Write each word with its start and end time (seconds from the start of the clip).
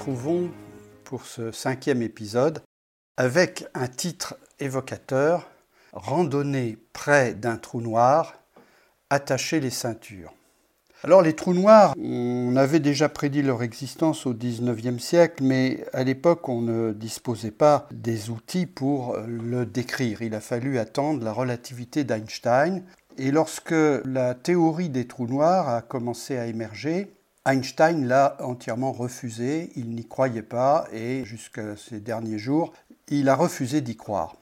Retrouvons 0.00 0.48
pour 1.04 1.26
ce 1.26 1.52
cinquième 1.52 2.00
épisode 2.00 2.62
avec 3.18 3.66
un 3.74 3.86
titre 3.86 4.34
évocateur 4.58 5.50
Randonnée 5.92 6.78
près 6.94 7.34
d'un 7.34 7.58
trou 7.58 7.82
noir, 7.82 8.32
attacher 9.10 9.60
les 9.60 9.68
ceintures. 9.68 10.32
Alors 11.04 11.20
les 11.20 11.34
trous 11.36 11.52
noirs, 11.52 11.92
on 11.98 12.56
avait 12.56 12.80
déjà 12.80 13.10
prédit 13.10 13.42
leur 13.42 13.62
existence 13.62 14.24
au 14.24 14.32
XIXe 14.32 15.02
siècle, 15.04 15.44
mais 15.44 15.84
à 15.92 16.02
l'époque 16.02 16.48
on 16.48 16.62
ne 16.62 16.94
disposait 16.94 17.50
pas 17.50 17.86
des 17.92 18.30
outils 18.30 18.64
pour 18.64 19.18
le 19.26 19.66
décrire. 19.66 20.22
Il 20.22 20.34
a 20.34 20.40
fallu 20.40 20.78
attendre 20.78 21.22
la 21.22 21.34
relativité 21.34 22.04
d'Einstein. 22.04 22.84
Et 23.18 23.30
lorsque 23.30 23.74
la 24.06 24.34
théorie 24.34 24.88
des 24.88 25.06
trous 25.06 25.26
noirs 25.26 25.68
a 25.68 25.82
commencé 25.82 26.38
à 26.38 26.46
émerger, 26.46 27.12
Einstein 27.46 28.06
l'a 28.06 28.36
entièrement 28.40 28.92
refusé, 28.92 29.72
il 29.74 29.90
n'y 29.90 30.06
croyait 30.06 30.42
pas 30.42 30.86
et 30.92 31.24
jusqu'à 31.24 31.74
ces 31.76 31.98
derniers 31.98 32.38
jours, 32.38 32.72
il 33.08 33.30
a 33.30 33.34
refusé 33.34 33.80
d'y 33.80 33.96
croire. 33.96 34.36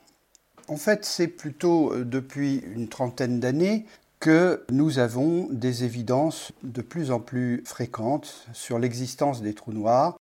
En 0.66 0.76
fait, 0.76 1.04
c'est 1.04 1.28
plutôt 1.28 1.92
euh, 1.92 2.04
depuis 2.04 2.56
une 2.74 2.88
trentaine 2.88 3.40
d'années 3.40 3.86
que 4.20 4.64
nous 4.70 4.98
avons 4.98 5.46
des 5.50 5.84
évidences 5.84 6.52
de 6.64 6.82
plus 6.82 7.10
en 7.12 7.20
plus 7.20 7.62
fréquentes 7.64 8.46
sur 8.52 8.78
l'existence 8.80 9.42
des 9.42 9.54
trous 9.54 9.72
noirs. 9.72 10.18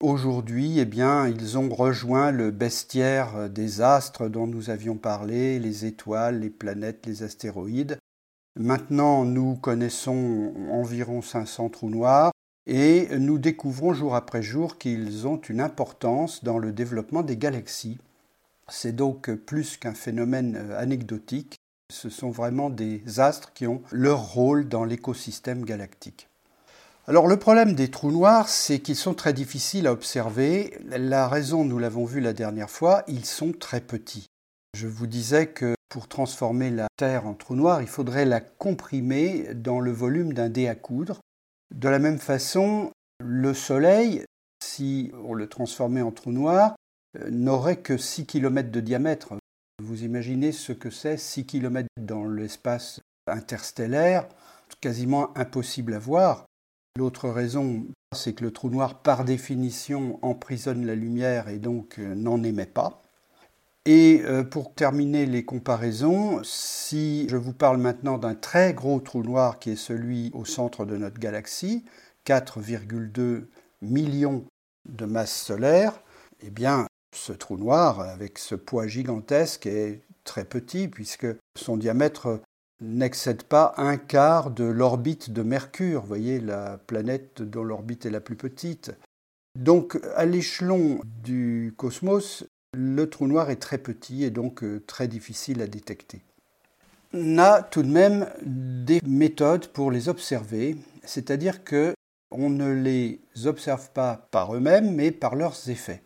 Aujourd'hui, 0.00 0.78
eh 0.78 0.86
bien, 0.86 1.26
ils 1.26 1.58
ont 1.58 1.68
rejoint 1.68 2.30
le 2.30 2.50
bestiaire 2.50 3.50
des 3.50 3.82
astres 3.82 4.28
dont 4.28 4.46
nous 4.46 4.70
avions 4.70 4.96
parlé, 4.96 5.58
les 5.58 5.84
étoiles, 5.84 6.40
les 6.40 6.48
planètes, 6.48 7.04
les 7.04 7.22
astéroïdes. 7.22 7.98
Maintenant, 8.56 9.24
nous 9.24 9.54
connaissons 9.54 10.52
environ 10.70 11.22
500 11.22 11.68
trous 11.70 11.90
noirs 11.90 12.32
et 12.66 13.08
nous 13.18 13.38
découvrons 13.38 13.92
jour 13.92 14.14
après 14.14 14.42
jour 14.42 14.76
qu'ils 14.76 15.26
ont 15.26 15.40
une 15.40 15.60
importance 15.60 16.44
dans 16.44 16.58
le 16.58 16.72
développement 16.72 17.22
des 17.22 17.36
galaxies. 17.36 17.98
C'est 18.68 18.94
donc 18.94 19.30
plus 19.30 19.76
qu'un 19.76 19.94
phénomène 19.94 20.56
euh, 20.56 20.80
anecdotique, 20.80 21.56
ce 21.90 22.08
sont 22.08 22.30
vraiment 22.30 22.70
des 22.70 23.02
astres 23.18 23.52
qui 23.52 23.66
ont 23.66 23.82
leur 23.90 24.32
rôle 24.32 24.68
dans 24.68 24.84
l'écosystème 24.84 25.64
galactique. 25.64 26.28
Alors 27.08 27.26
le 27.26 27.36
problème 27.36 27.74
des 27.74 27.90
trous 27.90 28.12
noirs, 28.12 28.48
c'est 28.48 28.78
qu'ils 28.78 28.96
sont 28.96 29.14
très 29.14 29.32
difficiles 29.32 29.88
à 29.88 29.92
observer. 29.92 30.78
La 30.86 31.26
raison, 31.28 31.64
nous 31.64 31.78
l'avons 31.78 32.04
vu 32.04 32.20
la 32.20 32.32
dernière 32.32 32.70
fois, 32.70 33.02
ils 33.08 33.24
sont 33.24 33.52
très 33.52 33.80
petits. 33.80 34.26
Je 34.76 34.86
vous 34.86 35.08
disais 35.08 35.48
que 35.48 35.74
pour 35.90 36.08
transformer 36.08 36.70
la 36.70 36.86
Terre 36.96 37.26
en 37.26 37.34
trou 37.34 37.56
noir, 37.56 37.82
il 37.82 37.88
faudrait 37.88 38.24
la 38.24 38.40
comprimer 38.40 39.52
dans 39.54 39.80
le 39.80 39.90
volume 39.90 40.32
d'un 40.32 40.48
dé 40.48 40.68
à 40.68 40.74
coudre. 40.74 41.20
De 41.74 41.88
la 41.88 41.98
même 41.98 42.18
façon, 42.18 42.92
le 43.22 43.52
Soleil, 43.52 44.24
si 44.64 45.10
on 45.24 45.34
le 45.34 45.48
transformait 45.48 46.00
en 46.00 46.12
trou 46.12 46.30
noir, 46.32 46.76
euh, 47.18 47.28
n'aurait 47.30 47.80
que 47.80 47.96
6 47.96 48.24
km 48.24 48.70
de 48.70 48.80
diamètre. 48.80 49.34
Vous 49.82 50.04
imaginez 50.04 50.52
ce 50.52 50.72
que 50.72 50.90
c'est 50.90 51.16
6 51.16 51.44
km 51.44 51.88
dans 52.00 52.24
l'espace 52.24 53.00
interstellaire, 53.26 54.28
quasiment 54.80 55.36
impossible 55.36 55.94
à 55.94 55.98
voir. 55.98 56.46
L'autre 56.96 57.28
raison, 57.28 57.84
c'est 58.14 58.34
que 58.34 58.44
le 58.44 58.52
trou 58.52 58.70
noir, 58.70 59.02
par 59.02 59.24
définition, 59.24 60.20
emprisonne 60.22 60.86
la 60.86 60.94
lumière 60.94 61.48
et 61.48 61.58
donc 61.58 61.98
euh, 61.98 62.14
n'en 62.14 62.42
émet 62.44 62.66
pas. 62.66 63.02
Et 63.86 64.22
euh, 64.24 64.44
pour 64.44 64.74
terminer 64.74 65.24
les 65.24 65.44
comparaisons, 65.44 66.42
si 66.44 67.26
je 67.28 67.36
vous 67.36 67.54
parle 67.54 67.78
maintenant 67.78 68.18
d'un 68.18 68.34
très 68.34 68.74
gros 68.74 69.00
trou 69.00 69.22
noir 69.22 69.58
qui 69.58 69.70
est 69.70 69.76
celui 69.76 70.30
au 70.34 70.44
centre 70.44 70.84
de 70.84 70.96
notre 70.98 71.18
galaxie, 71.18 71.84
4,2 72.26 73.46
millions 73.80 74.44
de 74.86 75.06
masses 75.06 75.44
solaires, 75.44 76.02
eh 76.42 76.50
bien, 76.50 76.86
ce 77.14 77.32
trou 77.32 77.56
noir, 77.56 78.00
avec 78.00 78.38
ce 78.38 78.54
poids 78.54 78.86
gigantesque, 78.86 79.66
est 79.66 80.02
très 80.24 80.44
petit 80.44 80.86
puisque 80.86 81.26
son 81.56 81.78
diamètre 81.78 82.40
n'excède 82.82 83.44
pas 83.44 83.74
un 83.78 83.96
quart 83.96 84.50
de 84.50 84.64
l'orbite 84.64 85.30
de 85.30 85.42
Mercure, 85.42 86.02
vous 86.02 86.06
voyez, 86.06 86.40
la 86.40 86.78
planète 86.78 87.42
dont 87.42 87.64
l'orbite 87.64 88.06
est 88.06 88.10
la 88.10 88.20
plus 88.20 88.36
petite. 88.36 88.92
Donc, 89.58 89.98
à 90.14 90.24
l'échelon 90.26 91.00
du 91.04 91.74
cosmos, 91.76 92.44
le 92.72 93.08
trou 93.10 93.26
noir 93.26 93.50
est 93.50 93.56
très 93.56 93.78
petit 93.78 94.24
et 94.24 94.30
donc 94.30 94.62
euh, 94.62 94.82
très 94.86 95.08
difficile 95.08 95.62
à 95.62 95.66
détecter. 95.66 96.22
On 97.12 97.38
a 97.38 97.62
tout 97.62 97.82
de 97.82 97.88
même 97.88 98.28
des 98.42 99.00
méthodes 99.04 99.66
pour 99.68 99.90
les 99.90 100.08
observer, 100.08 100.76
c'est-à-dire 101.04 101.64
que 101.64 101.94
on 102.30 102.48
ne 102.48 102.70
les 102.70 103.20
observe 103.46 103.90
pas 103.90 104.28
par 104.30 104.54
eux-mêmes, 104.54 104.94
mais 104.94 105.10
par 105.10 105.34
leurs 105.34 105.68
effets. 105.68 106.02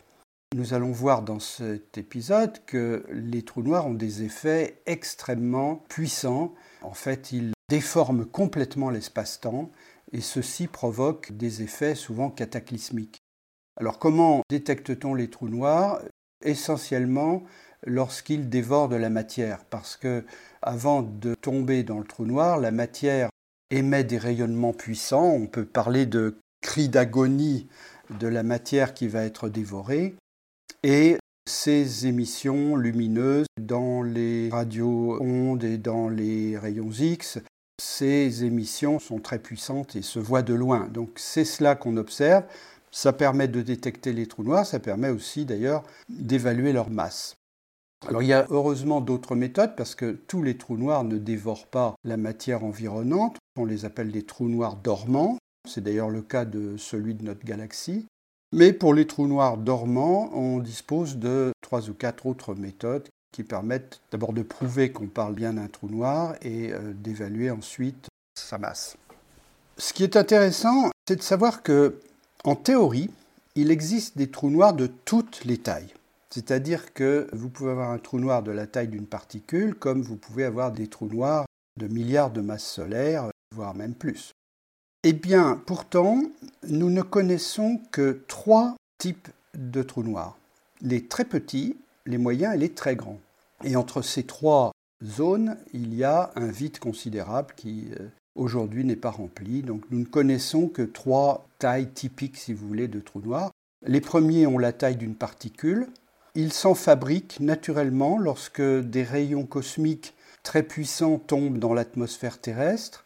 Nous 0.55 0.73
allons 0.73 0.93
voir 0.93 1.23
dans 1.23 1.41
cet 1.41 1.99
épisode 1.99 2.65
que 2.65 3.05
les 3.11 3.43
trous 3.43 3.63
noirs 3.63 3.87
ont 3.87 3.95
des 3.95 4.23
effets 4.23 4.81
extrêmement 4.87 5.85
puissants. 5.89 6.55
En 6.81 6.95
fait, 6.95 7.33
ils 7.33 7.53
déforment 7.69 8.25
complètement 8.25 8.89
l'espace-temps 8.89 9.71
et 10.13 10.21
ceci 10.21 10.69
provoque 10.69 11.33
des 11.33 11.63
effets 11.63 11.95
souvent 11.95 12.31
cataclysmiques. 12.31 13.19
Alors 13.77 13.99
comment 13.99 14.43
détecte-t-on 14.49 15.15
les 15.15 15.29
trous 15.29 15.49
noirs? 15.49 16.01
Essentiellement 16.44 17.43
lorsqu'ils 17.87 18.49
dévorent 18.49 18.88
de 18.88 18.97
la 18.97 19.10
matière, 19.10 19.65
parce 19.65 19.97
que 19.97 20.25
avant 20.62 21.03
de 21.03 21.34
tomber 21.34 21.82
dans 21.82 21.99
le 21.99 22.05
trou 22.05 22.25
noir, 22.25 22.59
la 22.59 22.71
matière 22.71 23.28
émet 23.71 24.05
des 24.05 24.19
rayonnements 24.19 24.72
puissants. 24.72 25.31
On 25.31 25.47
peut 25.47 25.65
parler 25.65 26.06
de 26.06 26.38
cris 26.62 26.88
d'agonie 26.88 27.69
de 28.21 28.28
la 28.28 28.43
matière 28.43 28.94
qui 28.94 29.09
va 29.09 29.25
être 29.25 29.49
dévorée. 29.49 30.15
Et 30.82 31.19
ces 31.47 32.06
émissions 32.06 32.76
lumineuses 32.76 33.47
dans 33.61 34.03
les 34.03 34.49
radio-ondes 34.50 35.65
et 35.65 35.78
dans 35.78 36.09
les 36.09 36.56
rayons 36.56 36.91
X, 36.91 37.38
ces 37.82 38.44
émissions 38.44 38.99
sont 38.99 39.19
très 39.19 39.38
puissantes 39.38 39.97
et 39.97 40.03
se 40.03 40.19
voient 40.19 40.43
de 40.43 40.55
loin. 40.55 40.88
Donc 40.88 41.11
c'est 41.16 41.44
cela 41.44 41.75
qu'on 41.75 41.97
observe. 41.97 42.44
Ça 42.94 43.12
permet 43.12 43.49
de 43.49 43.60
détecter 43.60 44.12
les 44.12 44.28
trous 44.28 44.44
noirs, 44.44 44.65
ça 44.65 44.78
permet 44.78 45.09
aussi 45.09 45.44
d'ailleurs 45.44 45.82
d'évaluer 46.09 46.72
leur 46.72 46.91
masse. 46.91 47.34
Alors 48.06 48.22
il 48.22 48.28
y 48.28 48.32
a 48.32 48.47
heureusement 48.50 49.00
d'autres 49.00 49.34
méthodes 49.34 49.75
parce 49.77 49.97
que 49.97 50.12
tous 50.12 50.44
les 50.44 50.56
trous 50.56 50.77
noirs 50.77 51.03
ne 51.03 51.19
dévorent 51.19 51.66
pas 51.66 51.97
la 52.05 52.16
matière 52.16 52.62
environnante. 52.62 53.38
On 53.59 53.65
les 53.65 53.84
appelle 53.84 54.12
des 54.12 54.22
trous 54.22 54.49
noirs 54.49 54.77
dormants. 54.77 55.38
C'est 55.69 55.82
d'ailleurs 55.82 56.09
le 56.09 56.22
cas 56.22 56.44
de 56.44 56.77
celui 56.77 57.15
de 57.15 57.25
notre 57.25 57.44
galaxie. 57.44 58.06
Mais 58.53 58.72
pour 58.72 58.94
les 58.94 59.09
trous 59.09 59.26
noirs 59.26 59.56
dormants, 59.56 60.31
on 60.32 60.61
dispose 60.61 61.16
de 61.16 61.50
trois 61.62 61.91
ou 61.91 61.94
quatre 61.94 62.26
autres 62.26 62.55
méthodes 62.55 63.09
qui 63.32 63.43
permettent 63.43 64.03
d'abord 64.12 64.32
de 64.32 64.43
prouver 64.43 64.93
qu'on 64.93 65.09
parle 65.09 65.34
bien 65.34 65.55
d'un 65.55 65.66
trou 65.66 65.88
noir 65.88 66.37
et 66.43 66.72
euh, 66.72 66.93
d'évaluer 66.94 67.50
ensuite 67.50 68.06
sa 68.38 68.59
masse. 68.59 68.97
Ce 69.78 69.93
qui 69.93 70.05
est 70.05 70.16
intéressant, 70.16 70.91
c'est 71.09 71.16
de 71.16 71.22
savoir 71.22 71.65
que, 71.65 71.99
en 72.44 72.56
théorie, 72.56 73.10
il 73.55 73.71
existe 73.71 74.16
des 74.19 74.31
trous 74.31 74.50
noirs 74.50 74.75
de 74.75 74.87
toutes 74.87 75.44
les 75.44 75.59
tailles. 75.59 75.94
C'est-à-dire 76.31 76.93
que 76.93 77.28
vous 77.32 77.49
pouvez 77.49 77.71
avoir 77.71 77.91
un 77.91 77.99
trou 77.99 78.19
noir 78.19 78.43
de 78.43 78.50
la 78.50 78.66
taille 78.66 78.88
d'une 78.88 79.06
particule, 79.06 79.75
comme 79.75 80.03
vous 80.03 80.16
pouvez 80.16 80.44
avoir 80.44 80.72
des 80.72 80.88
trous 80.88 81.09
noirs 81.09 81.47
de 81.78 81.88
milliards 81.88 82.31
de 82.31 82.41
masses 82.41 82.66
solaires, 82.66 83.31
voire 83.55 83.75
même 83.75 83.94
plus. 83.94 84.32
Eh 85.05 85.12
bien, 85.12 85.60
pourtant, 85.66 86.22
nous 86.69 86.91
ne 86.91 87.02
connaissons 87.02 87.81
que 87.93 88.25
trois 88.29 88.76
types 88.99 89.29
de 89.55 89.82
trous 89.82 90.02
noirs. 90.02 90.37
Les 90.81 91.06
très 91.06 91.25
petits, 91.25 91.76
les 92.05 92.19
moyens 92.19 92.55
et 92.55 92.58
les 92.58 92.73
très 92.73 92.97
grands. 92.97 93.20
Et 93.62 93.76
entre 93.76 94.02
ces 94.02 94.25
trois 94.25 94.73
zones, 95.02 95.56
il 95.73 95.94
y 95.94 96.05
a 96.05 96.32
un 96.37 96.49
vide 96.49 96.79
considérable 96.79 97.55
qui 97.56 97.88
euh, 98.00 98.08
aujourd'hui 98.35 98.85
n'est 98.85 98.97
pas 98.97 99.11
rempli. 99.11 99.63
Donc 99.63 99.85
nous 99.91 99.99
ne 99.99 100.05
connaissons 100.05 100.69
que 100.69 100.83
trois 100.83 101.49
tailles 101.59 101.91
typiques, 101.91 102.37
si 102.37 102.53
vous 102.53 102.67
voulez, 102.67 102.89
de 102.89 103.01
trous 103.01 103.21
noirs. 103.21 103.51
Les 103.87 104.01
premiers 104.01 104.47
ont 104.47 104.59
la 104.59 104.73
taille 104.73 104.97
d'une 104.97 105.15
particule. 105.15 105.89
Ils 106.35 106.53
s'en 106.53 106.75
fabriquent 106.75 107.41
naturellement 107.41 108.19
lorsque 108.19 108.63
des 108.63 109.03
rayons 109.03 109.47
cosmiques 109.47 110.15
très 110.43 110.63
puissants 110.63 111.19
tombent 111.19 111.59
dans 111.59 111.75
l'atmosphère 111.75 112.41
terrestre 112.41 113.05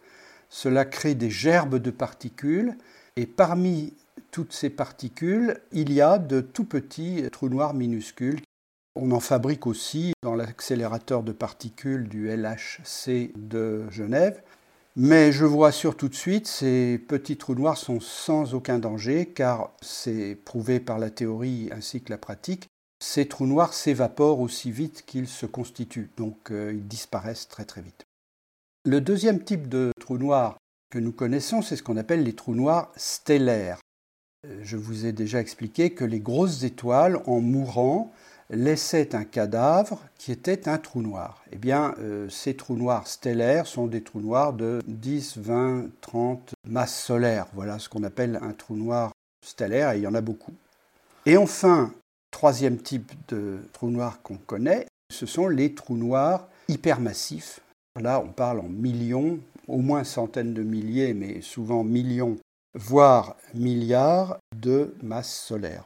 cela 0.49 0.85
crée 0.85 1.15
des 1.15 1.31
gerbes 1.31 1.77
de 1.77 1.91
particules 1.91 2.77
et 3.17 3.27
parmi 3.27 3.95
toutes 4.31 4.53
ces 4.53 4.71
particules, 4.71 5.61
il 5.73 5.93
y 5.93 6.01
a 6.01 6.19
de 6.19 6.41
tout 6.41 6.65
petits 6.65 7.23
trous 7.31 7.49
noirs 7.49 7.75
minuscules. 7.75 8.41
On 8.95 9.11
en 9.13 9.21
fabrique 9.21 9.67
aussi 9.67 10.13
dans 10.23 10.35
l'accélérateur 10.35 11.23
de 11.23 11.33
particules 11.33 12.09
du 12.09 12.29
LHC 12.29 13.33
de 13.37 13.89
Genève. 13.91 14.43
Mais 14.97 15.31
je 15.33 15.45
vous 15.45 15.61
rassure 15.61 15.97
tout 15.97 16.09
de 16.09 16.15
suite, 16.15 16.47
ces 16.47 16.99
petits 16.99 17.37
trous 17.37 17.55
noirs 17.55 17.77
sont 17.77 18.01
sans 18.01 18.55
aucun 18.55 18.79
danger 18.79 19.27
car 19.27 19.73
c'est 19.81 20.35
prouvé 20.35 20.81
par 20.81 20.99
la 20.99 21.11
théorie 21.11 21.69
ainsi 21.73 22.03
que 22.03 22.11
la 22.11 22.19
pratique. 22.19 22.67
Ces 23.01 23.29
trous 23.29 23.47
noirs 23.47 23.75
s'évaporent 23.75 24.41
aussi 24.41 24.73
vite 24.73 25.05
qu'ils 25.07 25.29
se 25.29 25.47
constituent, 25.47 26.11
donc 26.17 26.51
euh, 26.51 26.73
ils 26.73 26.89
disparaissent 26.89 27.47
très 27.47 27.65
très 27.65 27.81
vite. 27.81 28.05
Le 28.85 29.01
deuxième 29.01 29.45
type 29.45 29.69
de 29.69 29.93
trou 30.01 30.19
noir 30.19 30.57
que 30.91 30.99
nous 30.99 31.13
connaissons, 31.13 31.63
c'est 31.63 31.77
ce 31.77 31.83
qu'on 31.83 31.97
appelle 31.97 32.25
les 32.25 32.35
trous 32.35 32.55
noirs 32.55 32.91
stellaires. 32.97 33.79
Je 34.63 34.77
vous 34.77 35.05
ai 35.05 35.13
déjà 35.13 35.41
expliqué 35.41 35.91
que 35.91 36.05
les 36.05 36.21
grosses 36.21 36.63
étoiles, 36.63 37.21
en 37.27 37.41
mourant, 37.41 38.13
laissaient 38.51 39.15
un 39.15 39.25
cadavre 39.25 40.01
qui 40.17 40.33
était 40.33 40.69
un 40.69 40.79
trou 40.79 41.03
noir. 41.03 41.43
Eh 41.53 41.57
bien, 41.57 41.95
euh, 41.99 42.29
ces 42.29 42.55
trous 42.55 42.77
noirs 42.77 43.07
stellaires 43.07 43.67
sont 43.67 43.87
des 43.87 44.03
trous 44.03 44.21
noirs 44.21 44.53
de 44.53 44.81
10, 44.87 45.39
20, 45.39 45.87
30 46.01 46.55
masses 46.67 47.03
solaires. 47.03 47.47
Voilà 47.55 47.79
ce 47.79 47.89
qu'on 47.89 48.05
appelle 48.05 48.39
un 48.43 48.53
trou 48.53 48.75
noir 48.75 49.13
stellaire, 49.45 49.93
et 49.93 49.99
il 49.99 50.03
y 50.03 50.07
en 50.07 50.15
a 50.15 50.21
beaucoup. 50.21 50.55
Et 51.27 51.37
enfin, 51.37 51.93
troisième 52.31 52.79
type 52.79 53.13
de 53.29 53.59
trou 53.73 53.91
noir 53.91 54.23
qu'on 54.23 54.37
connaît, 54.37 54.87
ce 55.13 55.27
sont 55.27 55.49
les 55.49 55.75
trous 55.75 55.97
noirs 55.97 56.49
hypermassifs. 56.69 57.61
Là, 58.01 58.21
on 58.21 58.29
parle 58.29 58.61
en 58.61 58.69
millions, 58.69 59.39
au 59.67 59.79
moins 59.79 60.05
centaines 60.05 60.55
de 60.55 60.63
milliers, 60.63 61.15
mais 61.15 61.41
souvent 61.41 61.85
millions, 61.85 62.37
voire 62.75 63.37
milliards 63.55 64.39
de 64.57 64.95
masses 65.03 65.35
solaires. 65.35 65.85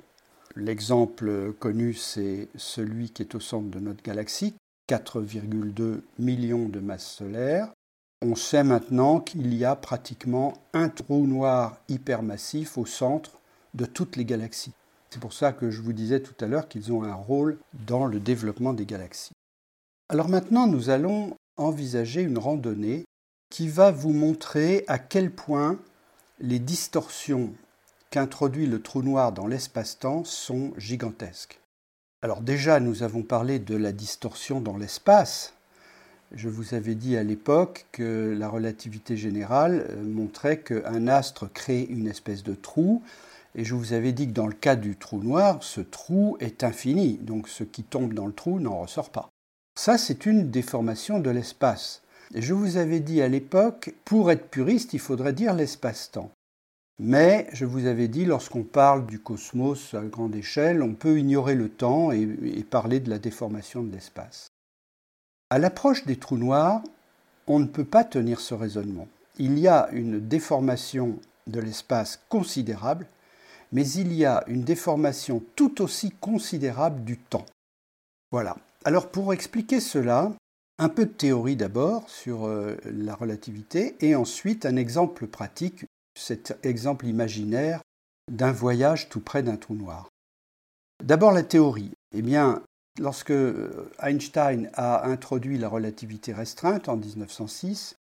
L'exemple 0.54 1.52
connu, 1.58 1.94
c'est 1.94 2.48
celui 2.56 3.10
qui 3.10 3.22
est 3.22 3.34
au 3.34 3.40
centre 3.40 3.70
de 3.70 3.78
notre 3.78 4.02
galaxie, 4.02 4.54
4,2 4.88 6.00
millions 6.18 6.68
de 6.68 6.80
masses 6.80 7.10
solaires. 7.10 7.72
On 8.20 8.34
sait 8.34 8.62
maintenant 8.62 9.20
qu'il 9.20 9.54
y 9.54 9.64
a 9.64 9.74
pratiquement 9.74 10.52
un 10.74 10.88
trou 10.88 11.26
noir 11.26 11.78
hypermassif 11.88 12.76
au 12.76 12.86
centre 12.86 13.40
de 13.74 13.86
toutes 13.86 14.16
les 14.16 14.24
galaxies. 14.24 14.74
C'est 15.10 15.20
pour 15.20 15.32
ça 15.32 15.52
que 15.52 15.70
je 15.70 15.80
vous 15.80 15.92
disais 15.92 16.20
tout 16.20 16.34
à 16.44 16.46
l'heure 16.46 16.68
qu'ils 16.68 16.92
ont 16.92 17.02
un 17.02 17.14
rôle 17.14 17.58
dans 17.86 18.06
le 18.06 18.20
développement 18.20 18.74
des 18.74 18.86
galaxies. 18.86 19.32
Alors 20.08 20.28
maintenant, 20.28 20.66
nous 20.66 20.90
allons 20.90 21.36
envisager 21.56 22.22
une 22.22 22.38
randonnée 22.38 23.04
qui 23.50 23.68
va 23.68 23.90
vous 23.90 24.12
montrer 24.12 24.84
à 24.86 24.98
quel 24.98 25.30
point 25.30 25.78
les 26.40 26.58
distorsions 26.58 27.52
qu'introduit 28.12 28.66
le 28.66 28.82
trou 28.82 29.02
noir 29.02 29.32
dans 29.32 29.46
l'espace-temps 29.46 30.24
sont 30.24 30.74
gigantesques. 30.76 31.60
Alors 32.20 32.42
déjà, 32.42 32.78
nous 32.78 33.02
avons 33.02 33.22
parlé 33.22 33.58
de 33.58 33.74
la 33.74 33.90
distorsion 33.90 34.60
dans 34.60 34.76
l'espace. 34.76 35.54
Je 36.30 36.50
vous 36.50 36.74
avais 36.74 36.94
dit 36.94 37.16
à 37.16 37.22
l'époque 37.22 37.86
que 37.90 38.36
la 38.38 38.50
relativité 38.50 39.16
générale 39.16 39.86
euh, 39.88 40.02
montrait 40.04 40.60
qu'un 40.60 41.08
astre 41.08 41.50
crée 41.50 41.86
une 41.88 42.06
espèce 42.06 42.42
de 42.42 42.54
trou, 42.54 43.02
et 43.54 43.64
je 43.64 43.74
vous 43.74 43.94
avais 43.94 44.12
dit 44.12 44.26
que 44.26 44.32
dans 44.32 44.46
le 44.46 44.52
cas 44.52 44.76
du 44.76 44.94
trou 44.96 45.18
noir, 45.18 45.62
ce 45.62 45.80
trou 45.80 46.36
est 46.38 46.64
infini, 46.64 47.14
donc 47.14 47.48
ce 47.48 47.64
qui 47.64 47.82
tombe 47.82 48.12
dans 48.12 48.26
le 48.26 48.34
trou 48.34 48.60
n'en 48.60 48.80
ressort 48.80 49.10
pas. 49.10 49.30
Ça, 49.74 49.96
c'est 49.96 50.26
une 50.26 50.50
déformation 50.50 51.18
de 51.18 51.30
l'espace. 51.30 52.02
Je 52.34 52.52
vous 52.52 52.76
avais 52.76 53.00
dit 53.00 53.22
à 53.22 53.28
l'époque, 53.28 53.94
pour 54.04 54.30
être 54.30 54.50
puriste, 54.50 54.92
il 54.92 55.00
faudrait 55.00 55.32
dire 55.32 55.54
l'espace-temps. 55.54 56.30
Mais 57.04 57.48
je 57.52 57.64
vous 57.64 57.86
avais 57.86 58.06
dit, 58.06 58.24
lorsqu'on 58.24 58.62
parle 58.62 59.06
du 59.06 59.18
cosmos 59.18 59.92
à 59.94 60.02
grande 60.02 60.36
échelle, 60.36 60.84
on 60.84 60.94
peut 60.94 61.18
ignorer 61.18 61.56
le 61.56 61.68
temps 61.68 62.12
et, 62.12 62.28
parler 62.70 63.00
de 63.00 63.10
la 63.10 63.18
déformation 63.18 63.82
de 63.82 63.90
l'espace. 63.90 64.46
À 65.50 65.58
l'approche 65.58 66.06
des 66.06 66.14
trous 66.14 66.38
noirs, 66.38 66.80
on 67.48 67.58
ne 67.58 67.66
peut 67.66 67.84
pas 67.84 68.04
tenir 68.04 68.38
ce 68.38 68.54
raisonnement. 68.54 69.08
Il 69.40 69.58
y 69.58 69.66
a 69.66 69.88
une 69.90 70.20
déformation 70.20 71.18
de 71.48 71.58
l'espace 71.58 72.20
considérable, 72.28 73.08
mais 73.72 73.88
il 73.88 74.12
y 74.12 74.24
a 74.24 74.44
une 74.46 74.62
déformation 74.62 75.42
tout 75.56 75.82
aussi 75.82 76.12
considérable 76.12 77.02
du 77.02 77.18
temps. 77.18 77.46
Voilà. 78.30 78.56
Alors 78.84 79.08
pour 79.08 79.32
expliquer 79.32 79.80
cela, 79.80 80.30
un 80.78 80.88
peu 80.88 81.06
de 81.06 81.10
théorie 81.10 81.56
d'abord 81.56 82.08
sur 82.08 82.46
euh, 82.46 82.76
la 82.84 83.16
relativité 83.16 83.96
et 83.98 84.14
ensuite 84.14 84.66
un 84.66 84.76
exemple 84.76 85.26
pratique, 85.26 85.84
cet 86.14 86.58
exemple 86.62 87.06
imaginaire 87.06 87.80
d'un 88.30 88.52
voyage 88.52 89.08
tout 89.08 89.20
près 89.20 89.42
d'un 89.42 89.56
trou 89.56 89.74
noir. 89.74 90.08
D'abord 91.02 91.32
la 91.32 91.42
théorie. 91.42 91.90
Eh 92.14 92.22
bien, 92.22 92.62
lorsque 92.98 93.30
euh, 93.30 93.90
Einstein 94.00 94.70
a 94.74 95.06
introduit 95.08 95.58
la 95.58 95.68
relativité 95.68 96.32
restreinte 96.32 96.88
en 96.88 96.96
1906, 96.96 97.96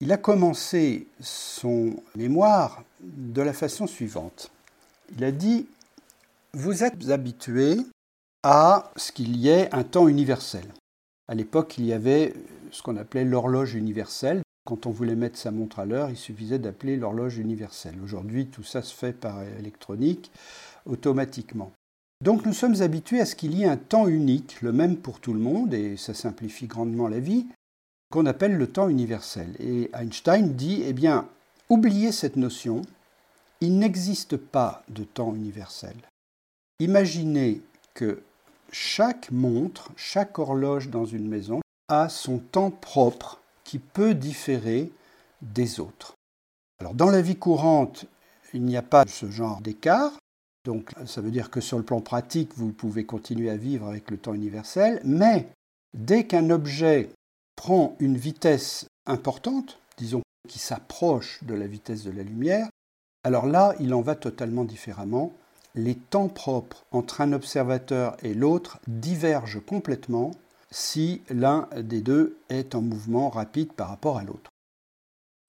il 0.00 0.12
a 0.12 0.16
commencé 0.16 1.06
son 1.20 1.96
mémoire 2.16 2.82
de 3.00 3.42
la 3.42 3.52
façon 3.52 3.86
suivante. 3.86 4.50
Il 5.16 5.24
a 5.24 5.30
dit 5.30 5.66
Vous 6.52 6.84
êtes 6.84 7.08
habitués 7.10 7.78
à 8.42 8.90
ce 8.96 9.12
qu'il 9.12 9.36
y 9.36 9.48
ait 9.48 9.74
un 9.74 9.84
temps 9.84 10.08
universel. 10.08 10.66
À 11.28 11.34
l'époque, 11.34 11.78
il 11.78 11.86
y 11.86 11.92
avait 11.92 12.34
ce 12.70 12.82
qu'on 12.82 12.96
appelait 12.96 13.24
l'horloge 13.24 13.74
universelle, 13.74 14.42
quand 14.64 14.86
on 14.86 14.90
voulait 14.90 15.14
mettre 15.14 15.38
sa 15.38 15.50
montre 15.50 15.78
à 15.78 15.84
l'heure, 15.84 16.10
il 16.10 16.16
suffisait 16.16 16.58
d'appeler 16.58 16.96
l'horloge 16.96 17.38
universelle. 17.38 17.96
Aujourd'hui, 18.02 18.46
tout 18.46 18.62
ça 18.62 18.82
se 18.82 18.94
fait 18.94 19.12
par 19.12 19.42
électronique, 19.42 20.30
automatiquement. 20.86 21.72
Donc 22.22 22.46
nous 22.46 22.54
sommes 22.54 22.80
habitués 22.80 23.20
à 23.20 23.26
ce 23.26 23.36
qu'il 23.36 23.54
y 23.54 23.64
ait 23.64 23.68
un 23.68 23.76
temps 23.76 24.08
unique, 24.08 24.62
le 24.62 24.72
même 24.72 24.96
pour 24.96 25.20
tout 25.20 25.34
le 25.34 25.40
monde, 25.40 25.74
et 25.74 25.98
ça 25.98 26.14
simplifie 26.14 26.66
grandement 26.66 27.08
la 27.08 27.20
vie, 27.20 27.46
qu'on 28.10 28.24
appelle 28.24 28.56
le 28.56 28.66
temps 28.66 28.88
universel. 28.88 29.54
Et 29.58 29.90
Einstein 29.92 30.54
dit, 30.54 30.82
eh 30.86 30.94
bien, 30.94 31.28
oubliez 31.68 32.12
cette 32.12 32.36
notion, 32.36 32.82
il 33.60 33.78
n'existe 33.78 34.36
pas 34.38 34.82
de 34.88 35.04
temps 35.04 35.34
universel. 35.34 35.96
Imaginez 36.80 37.60
que 37.92 38.22
chaque 38.72 39.30
montre, 39.30 39.90
chaque 39.96 40.38
horloge 40.38 40.88
dans 40.88 41.04
une 41.04 41.28
maison 41.28 41.60
a 41.88 42.08
son 42.08 42.38
temps 42.38 42.70
propre 42.70 43.40
qui 43.64 43.78
peut 43.78 44.14
différer 44.14 44.92
des 45.42 45.80
autres. 45.80 46.14
Dans 46.94 47.10
la 47.10 47.22
vie 47.22 47.36
courante, 47.36 48.06
il 48.52 48.62
n'y 48.62 48.76
a 48.76 48.82
pas 48.82 49.04
ce 49.06 49.30
genre 49.30 49.60
d'écart. 49.60 50.12
Donc 50.64 50.92
ça 51.06 51.20
veut 51.20 51.30
dire 51.30 51.50
que 51.50 51.60
sur 51.60 51.76
le 51.76 51.84
plan 51.84 52.00
pratique, 52.00 52.52
vous 52.56 52.72
pouvez 52.72 53.04
continuer 53.04 53.50
à 53.50 53.56
vivre 53.56 53.88
avec 53.88 54.10
le 54.10 54.16
temps 54.16 54.34
universel, 54.34 55.00
mais 55.04 55.48
dès 55.92 56.26
qu'un 56.26 56.50
objet 56.50 57.10
prend 57.56 57.96
une 57.98 58.16
vitesse 58.16 58.86
importante, 59.06 59.78
disons 59.98 60.22
qui 60.48 60.58
s'approche 60.58 61.42
de 61.44 61.54
la 61.54 61.66
vitesse 61.66 62.04
de 62.04 62.10
la 62.10 62.22
lumière, 62.22 62.68
alors 63.24 63.46
là, 63.46 63.74
il 63.80 63.94
en 63.94 64.02
va 64.02 64.14
totalement 64.14 64.64
différemment. 64.64 65.32
Les 65.74 65.94
temps 65.94 66.28
propres 66.28 66.84
entre 66.92 67.20
un 67.20 67.32
observateur 67.32 68.16
et 68.22 68.34
l'autre 68.34 68.78
divergent 68.86 69.60
complètement 69.64 70.30
si 70.74 71.22
l'un 71.30 71.68
des 71.80 72.00
deux 72.00 72.36
est 72.48 72.74
en 72.74 72.82
mouvement 72.82 73.30
rapide 73.30 73.72
par 73.72 73.88
rapport 73.88 74.18
à 74.18 74.24
l'autre. 74.24 74.50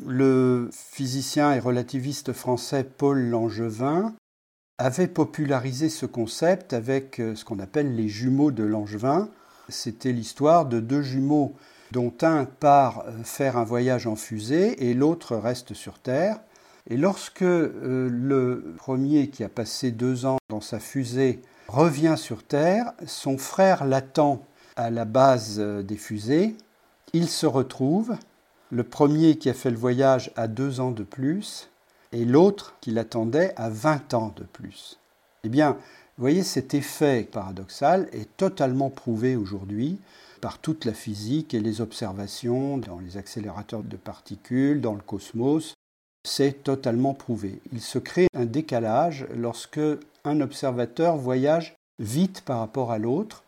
Le 0.06 0.70
physicien 0.72 1.52
et 1.54 1.60
relativiste 1.60 2.32
français 2.32 2.84
Paul 2.84 3.20
Langevin 3.20 4.14
avait 4.78 5.08
popularisé 5.08 5.90
ce 5.90 6.06
concept 6.06 6.74
avec 6.74 7.20
euh, 7.20 7.34
ce 7.34 7.44
qu'on 7.44 7.58
appelle 7.58 7.96
les 7.96 8.08
jumeaux 8.08 8.52
de 8.52 8.64
Langevin. 8.64 9.30
C'était 9.68 10.12
l'histoire 10.12 10.68
de 10.68 10.80
deux 10.80 11.02
jumeaux 11.02 11.56
dont 11.92 12.14
un 12.22 12.46
part 12.46 13.06
euh, 13.08 13.24
faire 13.24 13.58
un 13.58 13.64
voyage 13.64 14.06
en 14.06 14.16
fusée 14.16 14.90
et 14.90 14.94
l'autre 14.94 15.38
reste 15.38 15.74
sur 15.74 15.98
Terre. 15.98 16.40
Et 16.88 16.98
lorsque 16.98 17.42
euh, 17.42 18.10
le 18.12 18.76
premier 18.78 19.30
qui 19.30 19.44
a 19.44 19.50
passé 19.50 19.90
deux 19.90 20.28
ans 20.28 20.38
dans 20.50 20.62
sa 20.62 20.80
fusée 20.80 21.42
revient 21.68 22.16
sur 22.16 22.44
Terre, 22.44 22.94
son 23.08 23.40
frère 23.40 23.86
l'attend 23.86 24.46
à 24.76 24.90
la 24.90 25.06
base 25.06 25.58
euh, 25.60 25.84
des 25.84 25.98
fusées, 25.98 26.56
il 27.14 27.30
se 27.30 27.46
retrouve, 27.46 28.16
le 28.72 28.84
premier 28.84 29.38
qui 29.38 29.50
a 29.50 29.54
fait 29.54 29.72
le 29.72 29.78
voyage 29.78 30.32
a 30.36 30.48
deux 30.48 30.80
ans 30.80 30.92
de 30.92 31.04
plus, 31.04 31.70
et 32.12 32.26
l'autre 32.26 32.76
qui 32.82 32.92
l'attendait 32.92 33.54
a 33.56 33.70
20 33.70 34.14
ans 34.14 34.34
de 34.36 34.44
plus. 34.44 35.00
Eh 35.44 35.50
bien, 35.50 35.72
vous 36.18 36.22
voyez, 36.22 36.44
cet 36.44 36.74
effet 36.74 37.28
paradoxal 37.30 38.08
est 38.12 38.36
totalement 38.38 38.90
prouvé 38.90 39.36
aujourd'hui 39.36 40.00
par 40.42 40.60
toute 40.60 40.86
la 40.86 40.94
physique 40.94 41.54
et 41.54 41.60
les 41.60 41.82
observations 41.82 42.78
dans 42.78 43.00
les 43.00 43.18
accélérateurs 43.18 43.84
de 43.84 43.98
particules, 43.98 44.82
dans 44.82 44.94
le 44.94 45.02
cosmos. 45.02 45.74
C'est 46.24 46.64
totalement 46.64 47.14
prouvé. 47.14 47.62
Il 47.74 47.82
se 47.82 48.00
crée 48.00 48.28
un 48.34 48.46
décalage 48.46 49.28
lorsque 49.36 49.80
un 50.24 50.42
observateur 50.42 51.18
voyage 51.18 51.76
vite 52.00 52.42
par 52.42 52.60
rapport 52.60 52.92
à 52.92 52.98
l'autre 52.98 53.44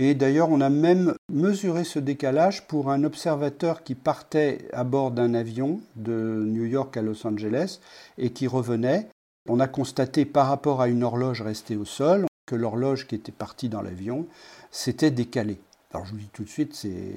et 0.00 0.14
d'ailleurs, 0.14 0.50
on 0.50 0.60
a 0.60 0.70
même 0.70 1.16
mesuré 1.28 1.82
ce 1.82 1.98
décalage 1.98 2.68
pour 2.68 2.92
un 2.92 3.02
observateur 3.02 3.82
qui 3.82 3.96
partait 3.96 4.68
à 4.72 4.84
bord 4.84 5.10
d'un 5.10 5.34
avion 5.34 5.80
de 5.96 6.44
New 6.46 6.66
York 6.66 6.96
à 6.96 7.02
Los 7.02 7.26
Angeles 7.26 7.80
et 8.16 8.30
qui 8.30 8.46
revenait. 8.46 9.08
On 9.48 9.58
a 9.58 9.66
constaté 9.66 10.24
par 10.24 10.46
rapport 10.46 10.80
à 10.80 10.86
une 10.86 11.02
horloge 11.02 11.42
restée 11.42 11.76
au 11.76 11.84
sol 11.84 12.26
que 12.46 12.54
l'horloge 12.54 13.08
qui 13.08 13.16
était 13.16 13.32
partie 13.32 13.68
dans 13.68 13.82
l'avion 13.82 14.28
s'était 14.70 15.10
décalée. 15.10 15.58
Alors 15.92 16.06
je 16.06 16.12
vous 16.12 16.18
dis 16.18 16.30
tout 16.32 16.44
de 16.44 16.48
suite, 16.48 16.76
c'est 16.76 17.16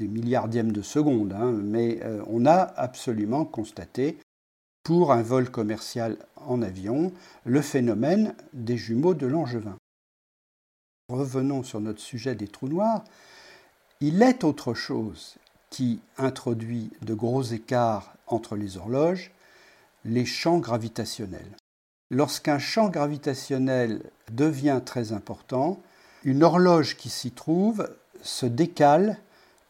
des 0.00 0.08
milliardièmes 0.08 0.72
de 0.72 0.82
secondes, 0.82 1.32
hein, 1.32 1.52
mais 1.52 2.00
euh, 2.02 2.24
on 2.26 2.44
a 2.44 2.56
absolument 2.56 3.44
constaté 3.44 4.18
pour 4.82 5.12
un 5.12 5.22
vol 5.22 5.48
commercial 5.48 6.16
en 6.44 6.60
avion 6.60 7.12
le 7.44 7.62
phénomène 7.62 8.34
des 8.52 8.76
jumeaux 8.76 9.14
de 9.14 9.28
Langevin 9.28 9.76
revenons 11.08 11.62
sur 11.62 11.80
notre 11.80 12.00
sujet 12.00 12.34
des 12.34 12.48
trous 12.48 12.68
noirs, 12.68 13.04
il 14.00 14.22
est 14.22 14.42
autre 14.42 14.74
chose 14.74 15.36
qui 15.70 16.00
introduit 16.18 16.90
de 17.02 17.14
gros 17.14 17.42
écarts 17.42 18.14
entre 18.26 18.56
les 18.56 18.76
horloges, 18.76 19.30
les 20.04 20.26
champs 20.26 20.58
gravitationnels. 20.58 21.56
lorsqu'un 22.10 22.60
champ 22.60 22.88
gravitationnel 22.88 24.00
devient 24.30 24.80
très 24.84 25.12
important, 25.12 25.80
une 26.22 26.44
horloge 26.44 26.96
qui 26.96 27.10
s'y 27.10 27.32
trouve 27.32 27.88
se 28.22 28.46
décale 28.46 29.18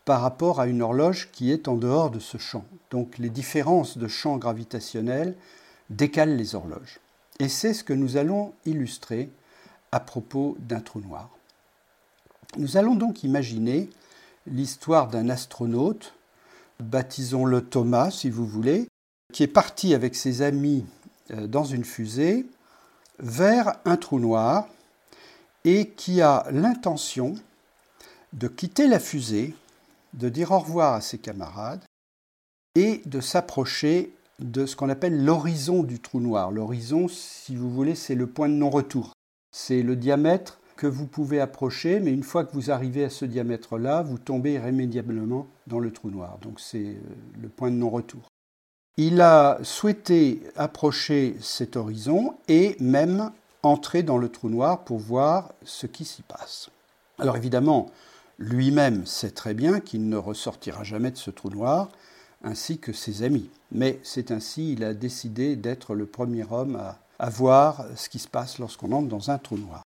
par 0.05 0.21
rapport 0.21 0.61
à 0.61 0.66
une 0.66 0.83
horloge 0.83 1.31
qui 1.33 1.50
est 1.50 1.66
en 1.66 1.76
dehors 1.76 2.11
de 2.11 2.19
ce 2.19 2.37
champ. 2.37 2.66
Donc 2.90 3.16
les 3.16 3.31
différences 3.31 3.97
de 3.97 4.07
champ 4.07 4.37
gravitationnel 4.37 5.35
décalent 5.88 6.37
les 6.37 6.55
horloges. 6.55 7.00
Et 7.38 7.49
c'est 7.49 7.73
ce 7.73 7.83
que 7.83 7.95
nous 7.95 8.19
allons 8.19 8.52
illustrer 8.66 9.31
à 9.93 10.00
propos 10.00 10.57
d'un 10.61 10.81
trou 10.81 11.00
noir. 11.00 11.31
Nous 12.57 12.76
allons 12.76 12.95
donc 12.95 13.23
imaginer 13.25 13.90
l'histoire 14.47 15.09
d'un 15.09 15.28
astronaute, 15.28 16.14
baptisons-le 16.81 17.62
Thomas 17.62 18.11
si 18.11 18.31
vous 18.31 18.47
voulez, 18.47 18.88
qui 19.33 19.43
est 19.43 19.49
parti 19.49 19.95
avec 19.95 20.14
ses 20.14 20.43
amis 20.43 20.85
euh, 21.33 21.47
dans 21.47 21.64
une 21.64 21.85
fusée 21.85 22.47
vers 23.19 23.76
un 23.85 23.97
trou 23.97 24.19
noir 24.19 24.69
et 25.64 25.90
qui 25.90 26.21
a 26.21 26.47
l'intention 26.50 27.35
de 28.33 28.49
quitter 28.49 28.87
la 28.87 29.00
fusée, 29.00 29.55
de 30.14 30.28
dire 30.28 30.52
au 30.52 30.59
revoir 30.61 30.95
à 30.95 31.00
ses 31.00 31.19
camarades 31.19 31.85
et 32.75 33.02
de 33.07 33.21
s'approcher 33.21 34.12
de 34.38 34.66
ce 34.66 34.76
qu'on 34.76 34.90
appelle 34.90 35.25
l'horizon 35.25 35.83
du 35.83 35.99
trou 35.99 36.21
noir. 36.21 36.50
L'horizon, 36.50 37.09
si 37.09 37.57
vous 37.57 37.71
voulez, 37.71 37.95
c'est 37.95 38.14
le 38.14 38.26
point 38.26 38.49
de 38.49 38.55
non-retour. 38.55 39.12
C'est 39.58 39.80
le 39.80 39.96
diamètre 39.96 40.58
que 40.76 40.86
vous 40.86 41.06
pouvez 41.06 41.40
approcher, 41.40 41.98
mais 41.98 42.12
une 42.12 42.22
fois 42.22 42.44
que 42.44 42.52
vous 42.52 42.70
arrivez 42.70 43.04
à 43.04 43.10
ce 43.10 43.25
diamètre-là, 43.25 44.02
vous 44.02 44.18
tombez 44.18 44.52
irrémédiablement 44.52 45.46
dans 45.66 45.78
le 45.78 45.90
trou 45.90 46.10
noir. 46.10 46.36
Donc 46.42 46.60
c'est 46.60 46.84
euh, 46.84 47.00
le 47.40 47.48
point 47.48 47.70
de 47.70 47.76
non-retour. 47.76 48.28
Il 48.98 49.22
a 49.22 49.58
souhaité 49.62 50.42
approcher 50.56 51.36
cet 51.40 51.76
horizon 51.76 52.34
et 52.48 52.76
même 52.80 53.32
entrer 53.62 54.02
dans 54.02 54.18
le 54.18 54.28
trou 54.28 54.50
noir 54.50 54.84
pour 54.84 54.98
voir 54.98 55.54
ce 55.64 55.86
qui 55.86 56.04
s'y 56.04 56.20
passe. 56.20 56.68
Alors 57.18 57.38
évidemment, 57.38 57.86
lui-même 58.38 59.06
sait 59.06 59.30
très 59.30 59.54
bien 59.54 59.80
qu'il 59.80 60.06
ne 60.06 60.18
ressortira 60.18 60.84
jamais 60.84 61.12
de 61.12 61.16
ce 61.16 61.30
trou 61.30 61.48
noir, 61.48 61.88
ainsi 62.44 62.78
que 62.78 62.92
ses 62.92 63.22
amis. 63.22 63.48
Mais 63.72 64.00
c'est 64.02 64.32
ainsi, 64.32 64.75
il 64.75 64.84
a 64.84 64.92
décidé 64.92 65.56
d'être 65.56 65.94
le 65.94 66.04
premier 66.04 66.44
homme 66.50 66.76
à, 66.76 66.98
à 67.18 67.30
voir 67.30 67.87
ce 67.96 68.08
qui 68.08 68.18
se 68.18 68.28
passe 68.28 68.58
lorsqu'on 68.58 68.92
entre 68.92 69.08
dans 69.08 69.30
un 69.30 69.38
trou 69.38 69.56
noir. 69.56 69.82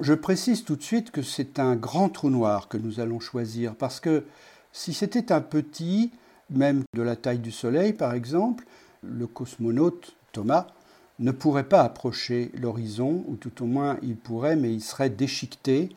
Je 0.00 0.14
précise 0.14 0.64
tout 0.64 0.76
de 0.76 0.82
suite 0.82 1.10
que 1.10 1.22
c'est 1.22 1.58
un 1.58 1.76
grand 1.76 2.08
trou 2.08 2.30
noir 2.30 2.68
que 2.68 2.78
nous 2.78 3.00
allons 3.00 3.20
choisir, 3.20 3.74
parce 3.74 4.00
que 4.00 4.24
si 4.72 4.94
c'était 4.94 5.32
un 5.32 5.40
petit, 5.40 6.12
même 6.50 6.82
de 6.94 7.02
la 7.02 7.16
taille 7.16 7.40
du 7.40 7.52
Soleil 7.52 7.92
par 7.92 8.14
exemple, 8.14 8.64
le 9.02 9.26
cosmonaute 9.26 10.16
Thomas 10.32 10.68
ne 11.18 11.32
pourrait 11.32 11.68
pas 11.68 11.82
approcher 11.82 12.50
l'horizon, 12.54 13.24
ou 13.26 13.36
tout 13.36 13.62
au 13.62 13.66
moins 13.66 13.98
il 14.02 14.16
pourrait, 14.16 14.56
mais 14.56 14.72
il 14.72 14.80
serait 14.80 15.10
déchiqueté 15.10 15.90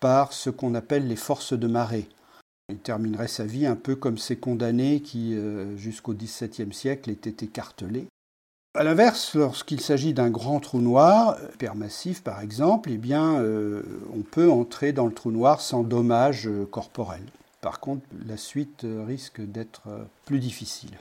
par 0.00 0.32
ce 0.32 0.50
qu'on 0.50 0.74
appelle 0.74 1.08
les 1.08 1.16
forces 1.16 1.52
de 1.52 1.66
marée. 1.66 2.08
Il 2.68 2.78
terminerait 2.78 3.28
sa 3.28 3.44
vie 3.44 3.66
un 3.66 3.76
peu 3.76 3.94
comme 3.94 4.18
ces 4.18 4.36
condamnés 4.36 5.00
qui, 5.00 5.34
euh, 5.34 5.76
jusqu'au 5.76 6.14
XVIIe 6.14 6.72
siècle, 6.72 7.10
étaient 7.10 7.44
écartelés. 7.44 8.06
A 8.76 8.84
l'inverse, 8.84 9.34
lorsqu'il 9.34 9.80
s'agit 9.80 10.12
d'un 10.12 10.28
grand 10.28 10.60
trou 10.60 10.80
noir, 10.80 11.38
hypermassif 11.54 12.22
par 12.22 12.42
exemple, 12.42 12.90
eh 12.90 13.00
euh, 13.12 13.82
on 14.14 14.20
peut 14.20 14.50
entrer 14.50 14.92
dans 14.92 15.06
le 15.06 15.14
trou 15.14 15.30
noir 15.30 15.62
sans 15.62 15.82
dommage 15.82 16.46
euh, 16.46 16.66
corporel. 16.70 17.22
Par 17.62 17.80
contre, 17.80 18.02
la 18.26 18.36
suite 18.36 18.86
risque 19.06 19.40
d'être 19.40 19.88
plus 20.26 20.40
difficile. 20.40 20.98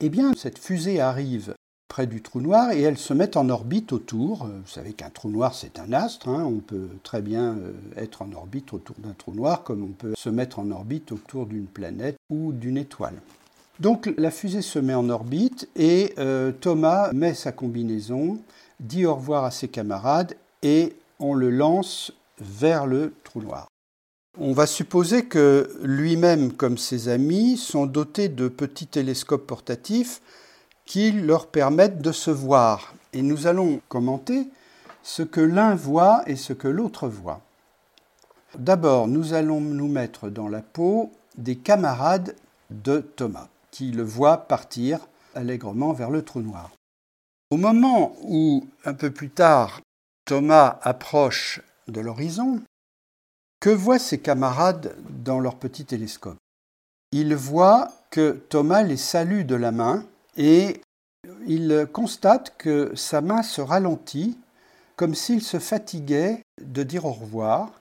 Eh 0.00 0.10
bien, 0.10 0.32
cette 0.36 0.58
fusée 0.58 1.00
arrive 1.00 1.54
près 1.92 2.06
du 2.06 2.22
trou 2.22 2.40
noir 2.40 2.72
et 2.72 2.80
elle 2.80 2.96
se 2.96 3.12
met 3.12 3.36
en 3.36 3.50
orbite 3.50 3.92
autour. 3.92 4.46
Vous 4.46 4.70
savez 4.70 4.94
qu'un 4.94 5.10
trou 5.10 5.28
noir, 5.28 5.54
c'est 5.54 5.78
un 5.78 5.92
astre. 5.92 6.28
Hein. 6.28 6.44
On 6.44 6.60
peut 6.60 6.88
très 7.02 7.20
bien 7.20 7.56
euh, 7.56 7.72
être 7.96 8.22
en 8.22 8.32
orbite 8.32 8.72
autour 8.72 8.96
d'un 8.98 9.12
trou 9.12 9.32
noir 9.34 9.62
comme 9.62 9.82
on 9.82 9.92
peut 9.92 10.14
se 10.16 10.28
mettre 10.30 10.58
en 10.58 10.70
orbite 10.70 11.12
autour 11.12 11.44
d'une 11.44 11.66
planète 11.66 12.16
ou 12.30 12.52
d'une 12.52 12.78
étoile. 12.78 13.16
Donc 13.82 14.14
la 14.16 14.30
fusée 14.30 14.62
se 14.62 14.78
met 14.78 14.94
en 14.94 15.08
orbite 15.08 15.68
et 15.74 16.14
euh, 16.18 16.52
Thomas 16.52 17.10
met 17.12 17.34
sa 17.34 17.50
combinaison, 17.50 18.38
dit 18.78 19.06
au 19.06 19.16
revoir 19.16 19.42
à 19.42 19.50
ses 19.50 19.66
camarades 19.66 20.36
et 20.62 20.94
on 21.18 21.34
le 21.34 21.50
lance 21.50 22.12
vers 22.38 22.86
le 22.86 23.12
trou 23.24 23.42
noir. 23.42 23.66
On 24.38 24.52
va 24.52 24.68
supposer 24.68 25.24
que 25.24 25.68
lui-même 25.82 26.52
comme 26.52 26.78
ses 26.78 27.08
amis 27.08 27.56
sont 27.56 27.86
dotés 27.86 28.28
de 28.28 28.46
petits 28.46 28.86
télescopes 28.86 29.48
portatifs 29.48 30.22
qui 30.86 31.10
leur 31.10 31.48
permettent 31.48 32.00
de 32.00 32.12
se 32.12 32.30
voir. 32.30 32.94
Et 33.12 33.22
nous 33.22 33.48
allons 33.48 33.80
commenter 33.88 34.46
ce 35.02 35.24
que 35.24 35.40
l'un 35.40 35.74
voit 35.74 36.22
et 36.28 36.36
ce 36.36 36.52
que 36.52 36.68
l'autre 36.68 37.08
voit. 37.08 37.40
D'abord, 38.56 39.08
nous 39.08 39.34
allons 39.34 39.60
nous 39.60 39.88
mettre 39.88 40.28
dans 40.28 40.46
la 40.46 40.60
peau 40.60 41.10
des 41.36 41.56
camarades 41.56 42.36
de 42.70 43.00
Thomas, 43.00 43.48
qui 43.72 43.90
le 43.90 44.04
voient 44.04 44.46
partir 44.46 45.00
allègrement 45.34 45.92
vers 45.92 46.10
le 46.10 46.22
trou 46.22 46.40
noir. 46.40 46.70
Au 47.50 47.56
moment 47.56 48.14
où, 48.22 48.68
un 48.84 48.94
peu 48.94 49.10
plus 49.10 49.30
tard, 49.30 49.80
Thomas 50.24 50.78
approche 50.82 51.60
de 51.88 52.00
l'horizon, 52.00 52.62
que 53.58 53.70
voient 53.70 53.98
ses 53.98 54.18
camarades 54.18 54.96
dans 55.24 55.40
leur 55.40 55.56
petit 55.56 55.84
télescope? 55.84 56.38
Ils 57.10 57.34
voient 57.34 57.92
que 58.10 58.42
Thomas 58.48 58.82
les 58.82 58.96
salue 58.96 59.42
de 59.42 59.54
la 59.54 59.72
main 59.72 60.04
et 60.36 60.80
ils 61.46 61.86
constatent 61.92 62.54
que 62.56 62.94
sa 62.94 63.20
main 63.20 63.42
se 63.42 63.60
ralentit 63.60 64.38
comme 64.96 65.14
s'il 65.14 65.42
se 65.42 65.58
fatiguait 65.58 66.42
de 66.60 66.82
dire 66.82 67.04
au 67.04 67.12
revoir. 67.12 67.72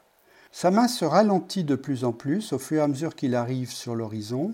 Sa 0.52 0.72
main 0.72 0.88
se 0.88 1.06
ralentit 1.06 1.64
de 1.64 1.76
plus 1.76 2.04
en 2.04 2.12
plus 2.12 2.52
au 2.54 2.60
fur 2.60 2.80
et 2.80 2.84
à 2.84 2.88
mesure 2.88 3.16
qu'il 3.16 3.36
arrive 3.36 3.72
sur 3.72 3.96
l'horizon. 3.96 4.54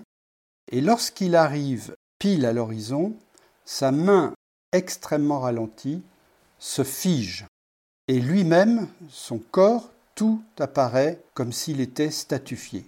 Et 0.69 0.81
lorsqu'il 0.81 1.35
arrive 1.35 1.95
pile 2.19 2.45
à 2.45 2.53
l'horizon, 2.53 3.13
sa 3.65 3.91
main 3.91 4.33
extrêmement 4.71 5.39
ralentie 5.39 6.01
se 6.59 6.83
fige. 6.83 7.45
Et 8.07 8.19
lui-même, 8.19 8.87
son 9.09 9.37
corps 9.37 9.89
tout 10.15 10.41
apparaît 10.59 11.21
comme 11.33 11.51
s'il 11.51 11.79
était 11.79 12.11
statufié. 12.11 12.85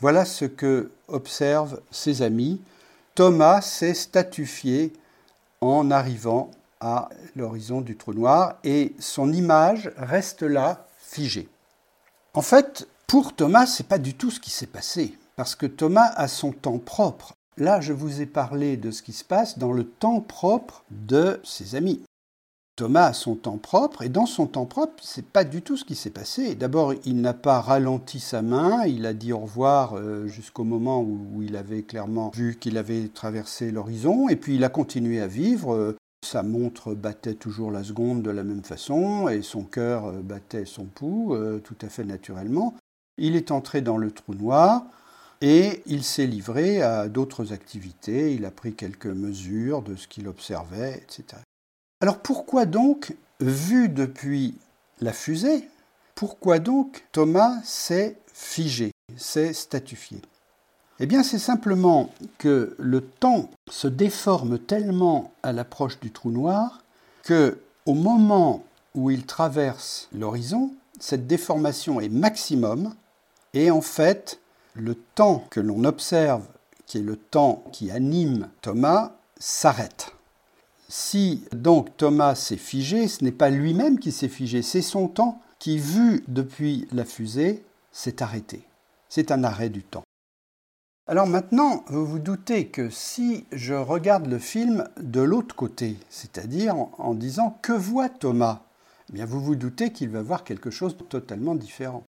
Voilà 0.00 0.24
ce 0.24 0.44
que 0.44 0.90
observent 1.08 1.80
ses 1.90 2.22
amis. 2.22 2.60
Thomas 3.14 3.60
s'est 3.60 3.94
statufié 3.94 4.92
en 5.60 5.90
arrivant 5.90 6.50
à 6.80 7.08
l'horizon 7.34 7.80
du 7.80 7.96
trou 7.96 8.14
noir 8.14 8.58
et 8.62 8.94
son 9.00 9.32
image 9.32 9.90
reste 9.96 10.42
là 10.42 10.86
figée. 10.98 11.48
En 12.34 12.42
fait, 12.42 12.86
pour 13.08 13.34
Thomas, 13.34 13.66
ce 13.66 13.82
n'est 13.82 13.88
pas 13.88 13.98
du 13.98 14.14
tout 14.14 14.30
ce 14.30 14.38
qui 14.38 14.50
s'est 14.50 14.66
passé, 14.66 15.18
parce 15.38 15.54
que 15.54 15.66
Thomas 15.66 16.10
a 16.16 16.26
son 16.26 16.50
temps 16.50 16.80
propre. 16.80 17.32
Là, 17.56 17.80
je 17.80 17.92
vous 17.92 18.20
ai 18.20 18.26
parlé 18.26 18.76
de 18.76 18.90
ce 18.90 19.02
qui 19.02 19.12
se 19.12 19.22
passe 19.22 19.56
dans 19.56 19.72
le 19.72 19.84
temps 19.84 20.20
propre 20.20 20.82
de 20.90 21.40
ses 21.44 21.76
amis. 21.76 22.02
Thomas 22.74 23.06
a 23.06 23.12
son 23.12 23.36
temps 23.36 23.56
propre, 23.56 24.02
et 24.02 24.08
dans 24.08 24.26
son 24.26 24.48
temps 24.48 24.66
propre, 24.66 24.94
c'est 25.00 25.24
pas 25.24 25.44
du 25.44 25.62
tout 25.62 25.76
ce 25.76 25.84
qui 25.84 25.94
s'est 25.94 26.10
passé. 26.10 26.56
D'abord, 26.56 26.92
il 27.04 27.20
n'a 27.20 27.34
pas 27.34 27.60
ralenti 27.60 28.18
sa 28.18 28.42
main, 28.42 28.84
il 28.86 29.06
a 29.06 29.14
dit 29.14 29.32
au 29.32 29.38
revoir 29.38 29.96
euh, 29.96 30.26
jusqu'au 30.26 30.64
moment 30.64 31.02
où, 31.02 31.40
il 31.40 31.54
avait 31.54 31.82
clairement 31.82 32.32
vu 32.34 32.56
qu'il 32.56 32.76
avait 32.76 33.06
traversé 33.06 33.70
l'horizon, 33.70 34.28
et 34.28 34.34
puis 34.34 34.56
il 34.56 34.64
a 34.64 34.68
continué 34.68 35.20
à 35.20 35.28
vivre. 35.28 35.94
Sa 36.26 36.42
montre 36.42 36.94
battait 36.94 37.34
toujours 37.34 37.70
la 37.70 37.84
seconde 37.84 38.22
de 38.22 38.30
la 38.30 38.42
même 38.42 38.64
façon, 38.64 39.28
et 39.28 39.42
son 39.42 39.62
cœur 39.62 40.06
euh, 40.06 40.20
battait 40.20 40.64
son 40.64 40.86
pouls 40.86 41.36
euh, 41.36 41.60
tout 41.60 41.78
à 41.82 41.88
fait 41.88 42.02
naturellement. 42.02 42.74
Il 43.18 43.36
est 43.36 43.52
entré 43.52 43.82
dans 43.82 43.98
le 43.98 44.10
trou 44.10 44.34
noir, 44.34 44.82
et 45.40 45.82
il 45.86 46.02
s'est 46.02 46.26
livré 46.26 46.82
à 46.82 47.08
d'autres 47.08 47.52
activités, 47.52 48.34
il 48.34 48.44
a 48.44 48.50
pris 48.50 48.74
quelques 48.74 49.06
mesures 49.06 49.82
de 49.82 49.96
ce 49.96 50.08
qu'il 50.08 50.28
observait, 50.28 51.02
etc. 51.02 51.40
Alors 52.00 52.18
pourquoi 52.18 52.66
donc, 52.66 53.14
vu 53.40 53.88
depuis 53.88 54.54
la 55.00 55.12
fusée, 55.12 55.68
pourquoi 56.14 56.58
donc 56.58 57.04
Thomas 57.12 57.60
s'est 57.62 58.16
figé, 58.32 58.90
s'est 59.16 59.52
statufié? 59.52 60.20
Eh 61.00 61.06
bien 61.06 61.22
c'est 61.22 61.38
simplement 61.38 62.12
que 62.38 62.74
le 62.78 63.00
temps 63.00 63.50
se 63.70 63.86
déforme 63.86 64.58
tellement 64.58 65.32
à 65.44 65.52
l'approche 65.52 66.00
du 66.00 66.10
trou 66.10 66.30
noir 66.30 66.82
que 67.22 67.58
au 67.86 67.94
moment 67.94 68.64
où 68.94 69.10
il 69.10 69.24
traverse 69.24 70.08
l'horizon, 70.12 70.72
cette 70.98 71.26
déformation 71.26 72.00
est 72.00 72.08
maximum. 72.08 72.94
Et 73.54 73.70
en 73.70 73.80
fait 73.80 74.40
le 74.80 74.94
temps 74.94 75.44
que 75.50 75.60
l'on 75.60 75.84
observe, 75.84 76.46
qui 76.86 76.98
est 76.98 77.02
le 77.02 77.16
temps 77.16 77.64
qui 77.72 77.90
anime 77.90 78.48
Thomas, 78.62 79.12
s'arrête. 79.38 80.12
Si 80.88 81.44
donc 81.52 81.96
Thomas 81.96 82.34
s'est 82.34 82.56
figé, 82.56 83.08
ce 83.08 83.22
n'est 83.22 83.32
pas 83.32 83.50
lui-même 83.50 83.98
qui 83.98 84.10
s'est 84.10 84.28
figé, 84.28 84.62
c'est 84.62 84.82
son 84.82 85.08
temps 85.08 85.40
qui, 85.58 85.78
vu 85.78 86.24
depuis 86.28 86.88
la 86.92 87.04
fusée, 87.04 87.62
s'est 87.92 88.22
arrêté. 88.22 88.62
C'est 89.08 89.30
un 89.30 89.44
arrêt 89.44 89.68
du 89.68 89.82
temps. 89.82 90.04
Alors 91.06 91.26
maintenant, 91.26 91.84
vous 91.88 92.06
vous 92.06 92.18
doutez 92.18 92.66
que 92.66 92.90
si 92.90 93.46
je 93.50 93.72
regarde 93.72 94.26
le 94.26 94.38
film 94.38 94.86
de 95.00 95.22
l'autre 95.22 95.54
côté, 95.54 95.96
c'est-à-dire 96.10 96.76
en, 96.98 97.14
disant 97.14 97.58
que 97.62 97.72
voit 97.72 98.10
Thomas, 98.10 98.60
eh 99.08 99.14
bien 99.14 99.24
vous 99.24 99.40
vous 99.40 99.56
doutez 99.56 99.90
qu'il 99.90 100.10
va 100.10 100.20
voir 100.20 100.44
quelque 100.44 100.70
chose 100.70 100.96
de 100.96 101.02
totalement 101.02 101.54
différent. 101.54 102.04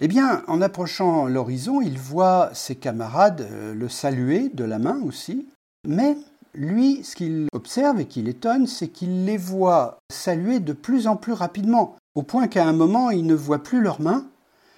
Eh 0.00 0.06
bien, 0.06 0.44
en 0.46 0.60
approchant 0.62 1.26
l'horizon, 1.26 1.80
il 1.80 1.98
voit 1.98 2.50
ses 2.54 2.76
camarades 2.76 3.48
euh, 3.50 3.74
le 3.74 3.88
saluer 3.88 4.48
de 4.54 4.62
la 4.62 4.78
main 4.78 5.00
aussi, 5.04 5.48
mais 5.84 6.16
lui, 6.54 7.02
ce 7.02 7.16
qu'il 7.16 7.48
observe 7.52 7.98
et 7.98 8.06
qui 8.06 8.22
l'étonne, 8.22 8.68
c'est 8.68 8.88
qu'il 8.88 9.24
les 9.24 9.36
voit 9.36 9.98
saluer 10.10 10.60
de 10.60 10.72
plus 10.72 11.08
en 11.08 11.16
plus 11.16 11.32
rapidement, 11.32 11.96
au 12.14 12.22
point 12.22 12.46
qu'à 12.46 12.64
un 12.64 12.72
moment, 12.72 13.10
il 13.10 13.26
ne 13.26 13.34
voit 13.34 13.62
plus 13.62 13.80
leurs 13.80 14.00
mains, 14.00 14.26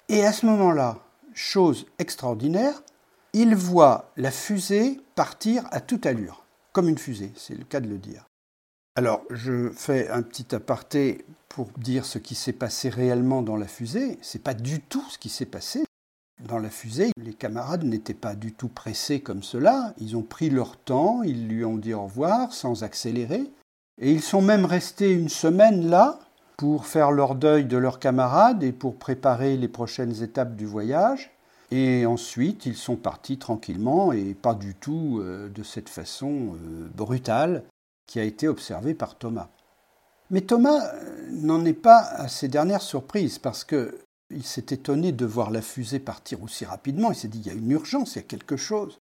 et 0.09 0.25
à 0.25 0.33
ce 0.33 0.47
moment-là, 0.47 0.97
chose 1.35 1.85
extraordinaire, 1.99 2.81
il 3.33 3.55
voit 3.55 4.11
la 4.17 4.31
fusée 4.31 4.99
partir 5.15 5.63
à 5.71 5.81
toute 5.81 6.07
allure, 6.07 6.45
comme 6.73 6.89
une 6.89 6.97
fusée, 6.97 7.31
c'est 7.35 7.55
le 7.55 7.63
cas 7.63 7.79
de 7.79 7.87
le 7.87 7.99
dire. 7.99 8.25
Alors, 8.95 9.21
je 9.29 9.69
fais 9.69 10.09
un 10.09 10.21
petit 10.21 10.53
aparté 10.53 11.23
pour 11.47 11.69
dire 11.77 12.05
ce 12.05 12.17
qui 12.17 12.35
s'est 12.35 12.51
passé 12.51 12.89
réellement 12.89 13.41
dans 13.41 13.55
la 13.55 13.67
fusée. 13.67 14.17
C'est 14.21 14.43
pas 14.43 14.53
du 14.53 14.81
tout 14.81 15.03
ce 15.09 15.17
qui 15.17 15.29
s'est 15.29 15.45
passé. 15.45 15.85
Dans 16.45 16.59
la 16.59 16.69
fusée, 16.69 17.11
les 17.17 17.33
camarades 17.33 17.85
n'étaient 17.85 18.13
pas 18.13 18.35
du 18.35 18.51
tout 18.51 18.67
pressés 18.67 19.21
comme 19.21 19.43
cela. 19.43 19.93
Ils 19.97 20.17
ont 20.17 20.23
pris 20.23 20.49
leur 20.49 20.75
temps, 20.75 21.23
ils 21.23 21.47
lui 21.47 21.63
ont 21.63 21.77
dit 21.77 21.93
au 21.93 22.03
revoir 22.03 22.51
sans 22.51 22.83
accélérer. 22.83 23.49
Et 24.01 24.11
ils 24.11 24.21
sont 24.21 24.41
même 24.41 24.65
restés 24.65 25.13
une 25.13 25.29
semaine 25.29 25.89
là 25.89 26.19
pour 26.57 26.85
faire 26.85 27.11
leur 27.11 27.35
deuil 27.35 27.65
de 27.65 27.77
leurs 27.77 27.99
camarades 27.99 28.61
et 28.61 28.73
pour 28.73 28.97
préparer 28.97 29.55
les 29.55 29.69
prochaines 29.69 30.21
étapes 30.21 30.57
du 30.57 30.65
voyage. 30.65 31.31
Et 31.69 32.05
ensuite, 32.05 32.65
ils 32.65 32.75
sont 32.75 32.97
partis 32.97 33.37
tranquillement 33.37 34.11
et 34.11 34.33
pas 34.33 34.53
du 34.53 34.75
tout 34.75 35.21
euh, 35.21 35.47
de 35.47 35.63
cette 35.63 35.87
façon 35.87 36.55
euh, 36.55 36.89
brutale 36.93 37.63
qui 38.11 38.19
a 38.19 38.23
été 38.23 38.49
observée 38.49 38.93
par 38.93 39.17
Thomas. 39.17 39.47
Mais 40.31 40.41
Thomas 40.41 40.85
euh, 40.85 41.29
n'en 41.31 41.63
est 41.63 41.71
pas 41.71 41.99
à 41.99 42.27
ses 42.27 42.49
dernières 42.49 42.81
surprises 42.81 43.39
parce 43.39 43.63
que 43.63 43.99
il 44.29 44.43
s'est 44.43 44.65
étonné 44.69 45.13
de 45.13 45.25
voir 45.25 45.49
la 45.49 45.61
fusée 45.61 45.99
partir 45.99 46.43
aussi 46.43 46.65
rapidement. 46.65 47.11
Il 47.11 47.15
s'est 47.15 47.29
dit 47.29 47.39
il 47.39 47.47
y 47.47 47.49
a 47.49 47.53
une 47.53 47.71
urgence, 47.71 48.15
il 48.15 48.17
y 48.17 48.19
a 48.19 48.27
quelque 48.27 48.57
chose. 48.57 48.99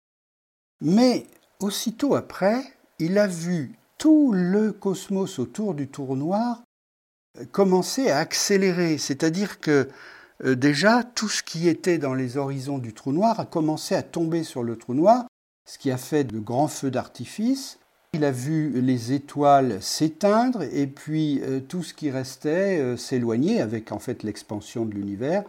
Mais 0.79 1.27
aussitôt 1.59 2.15
après, 2.15 2.63
il 2.97 3.17
a 3.17 3.27
vu 3.27 3.77
tout 3.97 4.31
le 4.31 4.71
cosmos 4.71 5.37
autour 5.37 5.73
du 5.73 5.89
tour 5.89 6.15
noir 6.15 6.63
commencer 7.51 8.09
à 8.09 8.19
accélérer. 8.19 8.97
C'est-à-dire 8.97 9.59
que 9.59 9.89
euh, 10.45 10.55
déjà, 10.55 11.03
tout 11.03 11.27
ce 11.27 11.43
qui 11.43 11.67
était 11.67 11.97
dans 11.97 12.13
les 12.13 12.37
horizons 12.37 12.77
du 12.77 12.93
trou 12.93 13.11
noir 13.11 13.37
a 13.41 13.45
commencé 13.45 13.95
à 13.95 14.01
tomber 14.01 14.45
sur 14.45 14.63
le 14.63 14.77
trou 14.77 14.93
noir, 14.93 15.25
ce 15.65 15.77
qui 15.77 15.91
a 15.91 15.97
fait 15.97 16.23
de 16.23 16.39
grands 16.39 16.69
feux 16.69 16.91
d'artifice. 16.91 17.79
Il 18.15 18.23
a 18.25 18.31
vu 18.31 18.79
les 18.79 19.11
étoiles 19.11 19.81
s'éteindre 19.81 20.61
et 20.61 20.85
puis 20.85 21.41
euh, 21.41 21.59
tout 21.59 21.81
ce 21.81 21.95
qui 21.95 22.11
restait 22.11 22.79
euh, 22.79 22.95
s'éloigner 22.95 23.59
avec 23.59 23.91
en 23.91 23.97
fait 23.97 24.21
l'expansion 24.21 24.85
de 24.85 24.93
l'univers, 24.93 25.43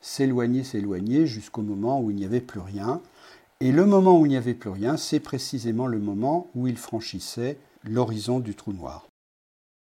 s'éloigner, 0.00 0.64
s'éloigner 0.64 1.26
jusqu'au 1.28 1.62
moment 1.62 2.00
où 2.00 2.10
il 2.10 2.16
n'y 2.16 2.24
avait 2.24 2.40
plus 2.40 2.58
rien. 2.58 3.00
Et 3.60 3.70
le 3.70 3.86
moment 3.86 4.18
où 4.18 4.26
il 4.26 4.30
n'y 4.30 4.36
avait 4.36 4.54
plus 4.54 4.70
rien, 4.70 4.96
c'est 4.96 5.20
précisément 5.20 5.86
le 5.86 6.00
moment 6.00 6.48
où 6.56 6.66
il 6.66 6.76
franchissait 6.76 7.56
l'horizon 7.84 8.40
du 8.40 8.56
trou 8.56 8.72
noir. 8.72 9.06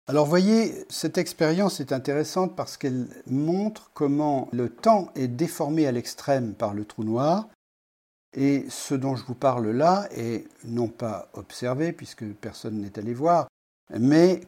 Alors 0.06 0.26
voyez, 0.26 0.74
cette 0.88 1.18
expérience 1.18 1.80
est 1.80 1.92
intéressante 1.92 2.56
parce 2.56 2.76
qu'elle 2.76 3.06
montre 3.26 3.90
comment 3.94 4.48
le 4.52 4.68
temps 4.68 5.08
est 5.14 5.28
déformé 5.28 5.86
à 5.86 5.92
l'extrême 5.92 6.52
par 6.52 6.74
le 6.74 6.84
trou 6.84 7.04
noir. 7.04 7.48
Et 8.36 8.66
ce 8.68 8.94
dont 8.94 9.16
je 9.16 9.24
vous 9.24 9.34
parle 9.34 9.70
là 9.70 10.08
est 10.12 10.46
non 10.64 10.88
pas 10.88 11.28
observé, 11.34 11.92
puisque 11.92 12.24
personne 12.24 12.80
n'est 12.80 12.98
allé 12.98 13.12
voir, 13.12 13.48
mais 13.98 14.42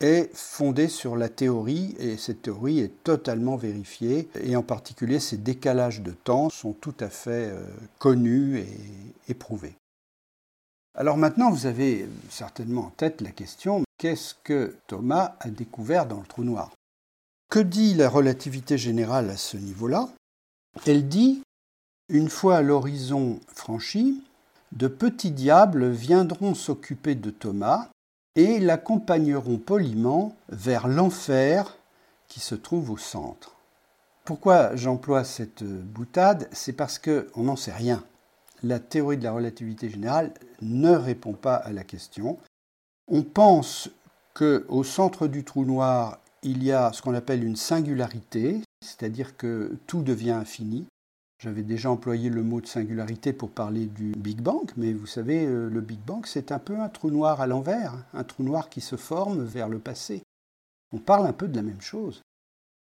est 0.00 0.30
fondé 0.34 0.88
sur 0.88 1.16
la 1.16 1.28
théorie, 1.28 1.96
et 1.98 2.16
cette 2.16 2.42
théorie 2.42 2.80
est 2.80 3.02
totalement 3.02 3.56
vérifiée, 3.56 4.28
et 4.40 4.54
en 4.54 4.62
particulier 4.62 5.18
ces 5.18 5.36
décalages 5.36 6.02
de 6.02 6.12
temps 6.12 6.50
sont 6.50 6.72
tout 6.72 6.94
à 7.00 7.08
fait 7.08 7.50
euh, 7.50 7.66
connus 7.98 8.58
et 8.58 8.78
éprouvés. 9.28 9.74
Alors 10.96 11.16
maintenant, 11.16 11.50
vous 11.50 11.66
avez 11.66 12.08
certainement 12.30 12.82
en 12.82 12.90
tête 12.90 13.20
la 13.20 13.30
question, 13.30 13.82
qu'est-ce 13.98 14.34
que 14.44 14.76
Thomas 14.86 15.36
a 15.40 15.48
découvert 15.48 16.06
dans 16.06 16.20
le 16.20 16.26
trou 16.26 16.44
noir? 16.44 16.70
Que 17.50 17.58
dit 17.58 17.94
la 17.94 18.08
relativité 18.08 18.78
générale 18.78 19.30
à 19.30 19.36
ce 19.36 19.56
niveau-là? 19.56 20.08
Elle 20.86 21.08
dit, 21.08 21.42
une 22.08 22.28
fois 22.28 22.62
l'horizon 22.62 23.40
franchi, 23.48 24.22
de 24.72 24.88
petits 24.88 25.30
diables 25.30 25.90
viendront 25.90 26.54
s'occuper 26.54 27.14
de 27.14 27.30
Thomas 27.30 27.88
et 28.36 28.58
l'accompagneront 28.58 29.58
poliment 29.58 30.34
vers 30.48 30.88
l'enfer 30.88 31.76
qui 32.28 32.40
se 32.40 32.54
trouve 32.54 32.90
au 32.90 32.96
centre. 32.96 33.54
Pourquoi 34.24 34.74
j'emploie 34.74 35.24
cette 35.24 35.62
boutade? 35.62 36.48
C'est 36.52 36.72
parce 36.72 36.98
qu'on 36.98 37.42
n'en 37.42 37.56
sait 37.56 37.72
rien 37.72 38.02
la 38.64 38.80
théorie 38.80 39.18
de 39.18 39.24
la 39.24 39.32
relativité 39.32 39.88
générale 39.90 40.32
ne 40.62 40.90
répond 40.90 41.34
pas 41.34 41.54
à 41.54 41.72
la 41.72 41.84
question. 41.84 42.38
On 43.08 43.22
pense 43.22 43.90
qu'au 44.32 44.82
centre 44.82 45.28
du 45.28 45.44
trou 45.44 45.64
noir, 45.64 46.18
il 46.42 46.64
y 46.64 46.72
a 46.72 46.92
ce 46.92 47.02
qu'on 47.02 47.14
appelle 47.14 47.44
une 47.44 47.56
singularité, 47.56 48.62
c'est-à-dire 48.80 49.36
que 49.36 49.76
tout 49.86 50.02
devient 50.02 50.32
infini. 50.32 50.86
J'avais 51.44 51.62
déjà 51.62 51.90
employé 51.90 52.30
le 52.30 52.42
mot 52.42 52.62
de 52.62 52.66
singularité 52.66 53.34
pour 53.34 53.50
parler 53.50 53.84
du 53.84 54.12
Big 54.16 54.40
Bang, 54.40 54.64
mais 54.78 54.94
vous 54.94 55.06
savez, 55.06 55.44
euh, 55.44 55.68
le 55.68 55.82
Big 55.82 55.98
Bang, 55.98 56.24
c'est 56.24 56.52
un 56.52 56.58
peu 56.58 56.80
un 56.80 56.88
trou 56.88 57.10
noir 57.10 57.42
à 57.42 57.46
l'envers, 57.46 57.92
un 58.14 58.24
trou 58.24 58.44
noir 58.44 58.70
qui 58.70 58.80
se 58.80 58.96
forme 58.96 59.44
vers 59.44 59.68
le 59.68 59.78
passé. 59.78 60.22
On 60.94 60.98
parle 60.98 61.26
un 61.26 61.34
peu 61.34 61.46
de 61.46 61.54
la 61.54 61.60
même 61.60 61.82
chose. 61.82 62.22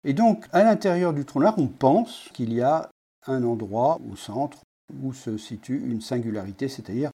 Et 0.02 0.14
donc, 0.14 0.46
à 0.52 0.64
l'intérieur 0.64 1.12
du 1.12 1.26
trou 1.26 1.40
noir, 1.40 1.56
on 1.58 1.66
pense 1.66 2.30
qu'il 2.32 2.54
y 2.54 2.62
a 2.62 2.88
un 3.26 3.44
endroit 3.44 4.00
au 4.10 4.16
centre 4.16 4.60
où 5.02 5.12
se 5.12 5.36
situe 5.36 5.82
une 5.84 6.00
singularité, 6.00 6.70
c'est-à-dire 6.70 7.10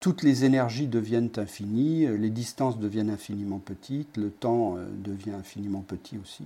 toutes 0.00 0.22
les 0.22 0.46
énergies 0.46 0.86
deviennent 0.86 1.32
infinies, 1.36 2.06
les 2.06 2.30
distances 2.30 2.78
deviennent 2.78 3.10
infiniment 3.10 3.58
petites, 3.58 4.16
le 4.16 4.30
temps 4.30 4.78
euh, 4.78 4.86
devient 5.04 5.32
infiniment 5.32 5.82
petit 5.82 6.16
aussi. 6.16 6.44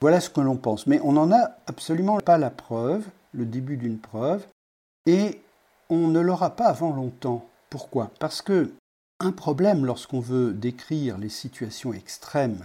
Voilà 0.00 0.18
ce 0.22 0.30
que 0.30 0.40
l'on 0.40 0.56
pense, 0.56 0.86
mais 0.86 0.98
on 1.04 1.12
n'en 1.12 1.30
a 1.30 1.50
absolument 1.66 2.20
pas 2.20 2.38
la 2.38 2.48
preuve, 2.48 3.04
le 3.32 3.44
début 3.44 3.76
d'une 3.76 3.98
preuve, 3.98 4.46
et 5.06 5.40
on 5.88 6.08
ne 6.08 6.20
l'aura 6.20 6.56
pas 6.56 6.66
avant 6.66 6.94
longtemps. 6.94 7.48
Pourquoi? 7.68 8.10
Parce 8.18 8.42
que 8.42 8.72
un 9.18 9.32
problème 9.32 9.84
lorsqu'on 9.84 10.20
veut 10.20 10.52
décrire 10.52 11.18
les 11.18 11.28
situations 11.28 11.92
extrêmes 11.92 12.64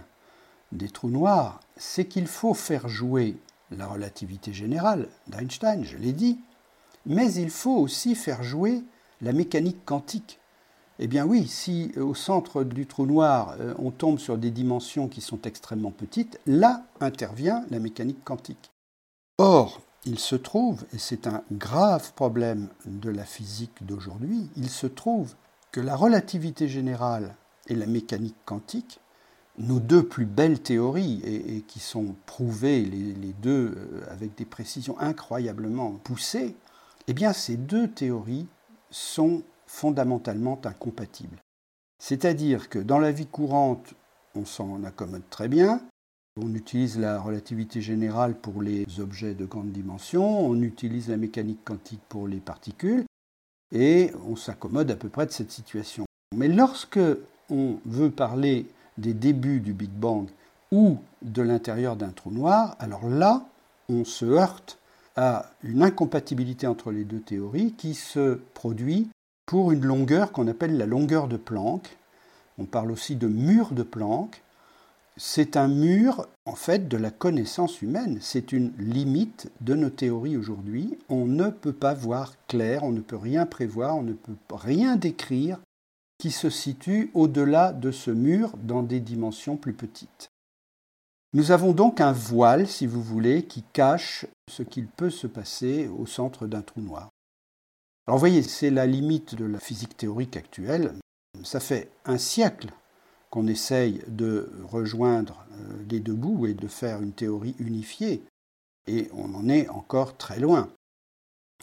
des 0.72 0.88
trous 0.88 1.10
noirs, 1.10 1.60
c'est 1.76 2.06
qu'il 2.06 2.26
faut 2.26 2.54
faire 2.54 2.88
jouer 2.88 3.36
la 3.70 3.86
relativité 3.86 4.52
générale 4.52 5.08
d'Einstein, 5.26 5.84
je 5.84 5.96
l'ai 5.96 6.12
dit, 6.12 6.38
mais 7.04 7.32
il 7.34 7.50
faut 7.50 7.76
aussi 7.76 8.14
faire 8.14 8.42
jouer 8.42 8.82
la 9.20 9.32
mécanique 9.32 9.84
quantique. 9.84 10.38
Eh 10.98 11.08
bien 11.08 11.26
oui, 11.26 11.46
si 11.46 11.92
au 11.96 12.14
centre 12.14 12.64
du 12.64 12.86
trou 12.86 13.06
noir, 13.06 13.54
euh, 13.60 13.74
on 13.78 13.90
tombe 13.90 14.18
sur 14.18 14.38
des 14.38 14.50
dimensions 14.50 15.08
qui 15.08 15.20
sont 15.20 15.42
extrêmement 15.42 15.90
petites, 15.90 16.40
là 16.46 16.84
intervient 17.00 17.64
la 17.70 17.78
mécanique 17.78 18.24
quantique. 18.24 18.70
Or, 19.38 19.82
il 20.06 20.18
se 20.18 20.36
trouve, 20.36 20.84
et 20.92 20.98
c'est 20.98 21.26
un 21.26 21.42
grave 21.52 22.12
problème 22.14 22.68
de 22.86 23.10
la 23.10 23.24
physique 23.24 23.84
d'aujourd'hui, 23.84 24.48
il 24.56 24.70
se 24.70 24.86
trouve 24.86 25.34
que 25.72 25.80
la 25.80 25.96
relativité 25.96 26.68
générale 26.68 27.34
et 27.66 27.74
la 27.74 27.86
mécanique 27.86 28.36
quantique, 28.44 29.00
nos 29.58 29.80
deux 29.80 30.06
plus 30.06 30.26
belles 30.26 30.60
théories, 30.60 31.20
et, 31.24 31.62
qui 31.62 31.80
sont 31.80 32.14
prouvées 32.24 32.82
les 32.82 33.32
deux 33.32 33.74
euh, 33.76 34.02
avec 34.10 34.36
des 34.36 34.44
précisions 34.44 34.98
incroyablement 35.00 35.92
poussées, 35.92 36.54
eh 37.08 37.12
bien, 37.14 37.32
ces 37.32 37.56
deux 37.56 37.88
théories 37.88 38.46
sont 38.90 39.42
fondamentalement 39.66 40.60
incompatibles. 40.64 41.38
C'est-à-dire 41.98 42.68
que 42.68 42.78
dans 42.78 42.98
la 42.98 43.12
vie 43.12 43.26
courante, 43.26 43.94
on 44.34 44.44
s'en 44.44 44.84
accommode 44.84 45.28
très 45.30 45.48
bien. 45.48 45.80
On 46.38 46.54
utilise 46.54 46.98
la 46.98 47.18
relativité 47.18 47.80
générale 47.80 48.34
pour 48.34 48.60
les 48.60 49.00
objets 49.00 49.34
de 49.34 49.46
grande 49.46 49.72
dimension, 49.72 50.46
on 50.46 50.60
utilise 50.60 51.08
la 51.08 51.16
mécanique 51.16 51.64
quantique 51.64 52.02
pour 52.10 52.28
les 52.28 52.40
particules, 52.40 53.04
et 53.72 54.10
on 54.28 54.36
s'accommode 54.36 54.90
à 54.90 54.96
peu 54.96 55.08
près 55.08 55.24
de 55.24 55.32
cette 55.32 55.50
situation. 55.50 56.04
Mais 56.34 56.48
lorsque 56.48 57.00
on 57.48 57.78
veut 57.86 58.10
parler 58.10 58.66
des 58.98 59.14
débuts 59.14 59.60
du 59.60 59.72
Big 59.72 59.90
Bang 59.90 60.28
ou 60.72 60.98
de 61.22 61.42
l'intérieur 61.42 61.96
d'un 61.96 62.10
trou 62.10 62.30
noir, 62.30 62.76
alors 62.80 63.08
là, 63.08 63.46
on 63.88 64.04
se 64.04 64.26
heurte 64.26 64.78
à 65.16 65.50
une 65.62 65.82
incompatibilité 65.82 66.66
entre 66.66 66.92
les 66.92 67.04
deux 67.04 67.20
théories 67.20 67.72
qui 67.72 67.94
se 67.94 68.40
produit 68.52 69.08
pour 69.46 69.72
une 69.72 69.84
longueur 69.84 70.32
qu'on 70.32 70.48
appelle 70.48 70.76
la 70.76 70.86
longueur 70.86 71.28
de 71.28 71.36
Planck. 71.36 71.96
On 72.58 72.64
parle 72.64 72.90
aussi 72.90 73.16
de 73.16 73.28
mur 73.28 73.72
de 73.72 73.82
Planck. 73.82 74.42
C'est 75.16 75.56
un 75.56 75.68
mur, 75.68 76.28
en 76.44 76.54
fait, 76.54 76.88
de 76.88 76.96
la 76.96 77.10
connaissance 77.10 77.80
humaine. 77.80 78.18
C'est 78.20 78.52
une 78.52 78.72
limite 78.78 79.50
de 79.60 79.74
nos 79.74 79.90
théories 79.90 80.36
aujourd'hui. 80.36 80.98
On 81.08 81.26
ne 81.26 81.48
peut 81.48 81.72
pas 81.72 81.94
voir 81.94 82.34
clair, 82.48 82.84
on 82.84 82.92
ne 82.92 83.00
peut 83.00 83.16
rien 83.16 83.46
prévoir, 83.46 83.96
on 83.96 84.02
ne 84.02 84.12
peut 84.12 84.36
rien 84.50 84.96
décrire 84.96 85.58
qui 86.18 86.30
se 86.30 86.50
situe 86.50 87.10
au-delà 87.14 87.72
de 87.72 87.90
ce 87.90 88.10
mur 88.10 88.52
dans 88.62 88.82
des 88.82 89.00
dimensions 89.00 89.56
plus 89.56 89.74
petites. 89.74 90.30
Nous 91.32 91.50
avons 91.50 91.72
donc 91.72 92.00
un 92.00 92.12
voile, 92.12 92.66
si 92.66 92.86
vous 92.86 93.02
voulez, 93.02 93.44
qui 93.44 93.62
cache 93.72 94.26
ce 94.50 94.62
qu'il 94.62 94.86
peut 94.86 95.10
se 95.10 95.26
passer 95.26 95.88
au 95.88 96.06
centre 96.06 96.46
d'un 96.46 96.62
trou 96.62 96.80
noir. 96.80 97.10
Alors 98.06 98.16
vous 98.16 98.20
voyez, 98.20 98.42
c'est 98.42 98.70
la 98.70 98.86
limite 98.86 99.34
de 99.34 99.44
la 99.44 99.58
physique 99.58 99.96
théorique 99.96 100.36
actuelle. 100.36 100.94
Ça 101.42 101.60
fait 101.60 101.90
un 102.04 102.18
siècle 102.18 102.68
qu'on 103.36 103.48
essaye 103.48 104.00
de 104.08 104.50
rejoindre 104.66 105.44
euh, 105.52 105.74
les 105.90 106.00
deux 106.00 106.14
bouts 106.14 106.46
et 106.46 106.54
de 106.54 106.68
faire 106.68 107.02
une 107.02 107.12
théorie 107.12 107.54
unifiée. 107.58 108.22
Et 108.86 109.10
on 109.12 109.34
en 109.34 109.50
est 109.50 109.68
encore 109.68 110.16
très 110.16 110.40
loin. 110.40 110.70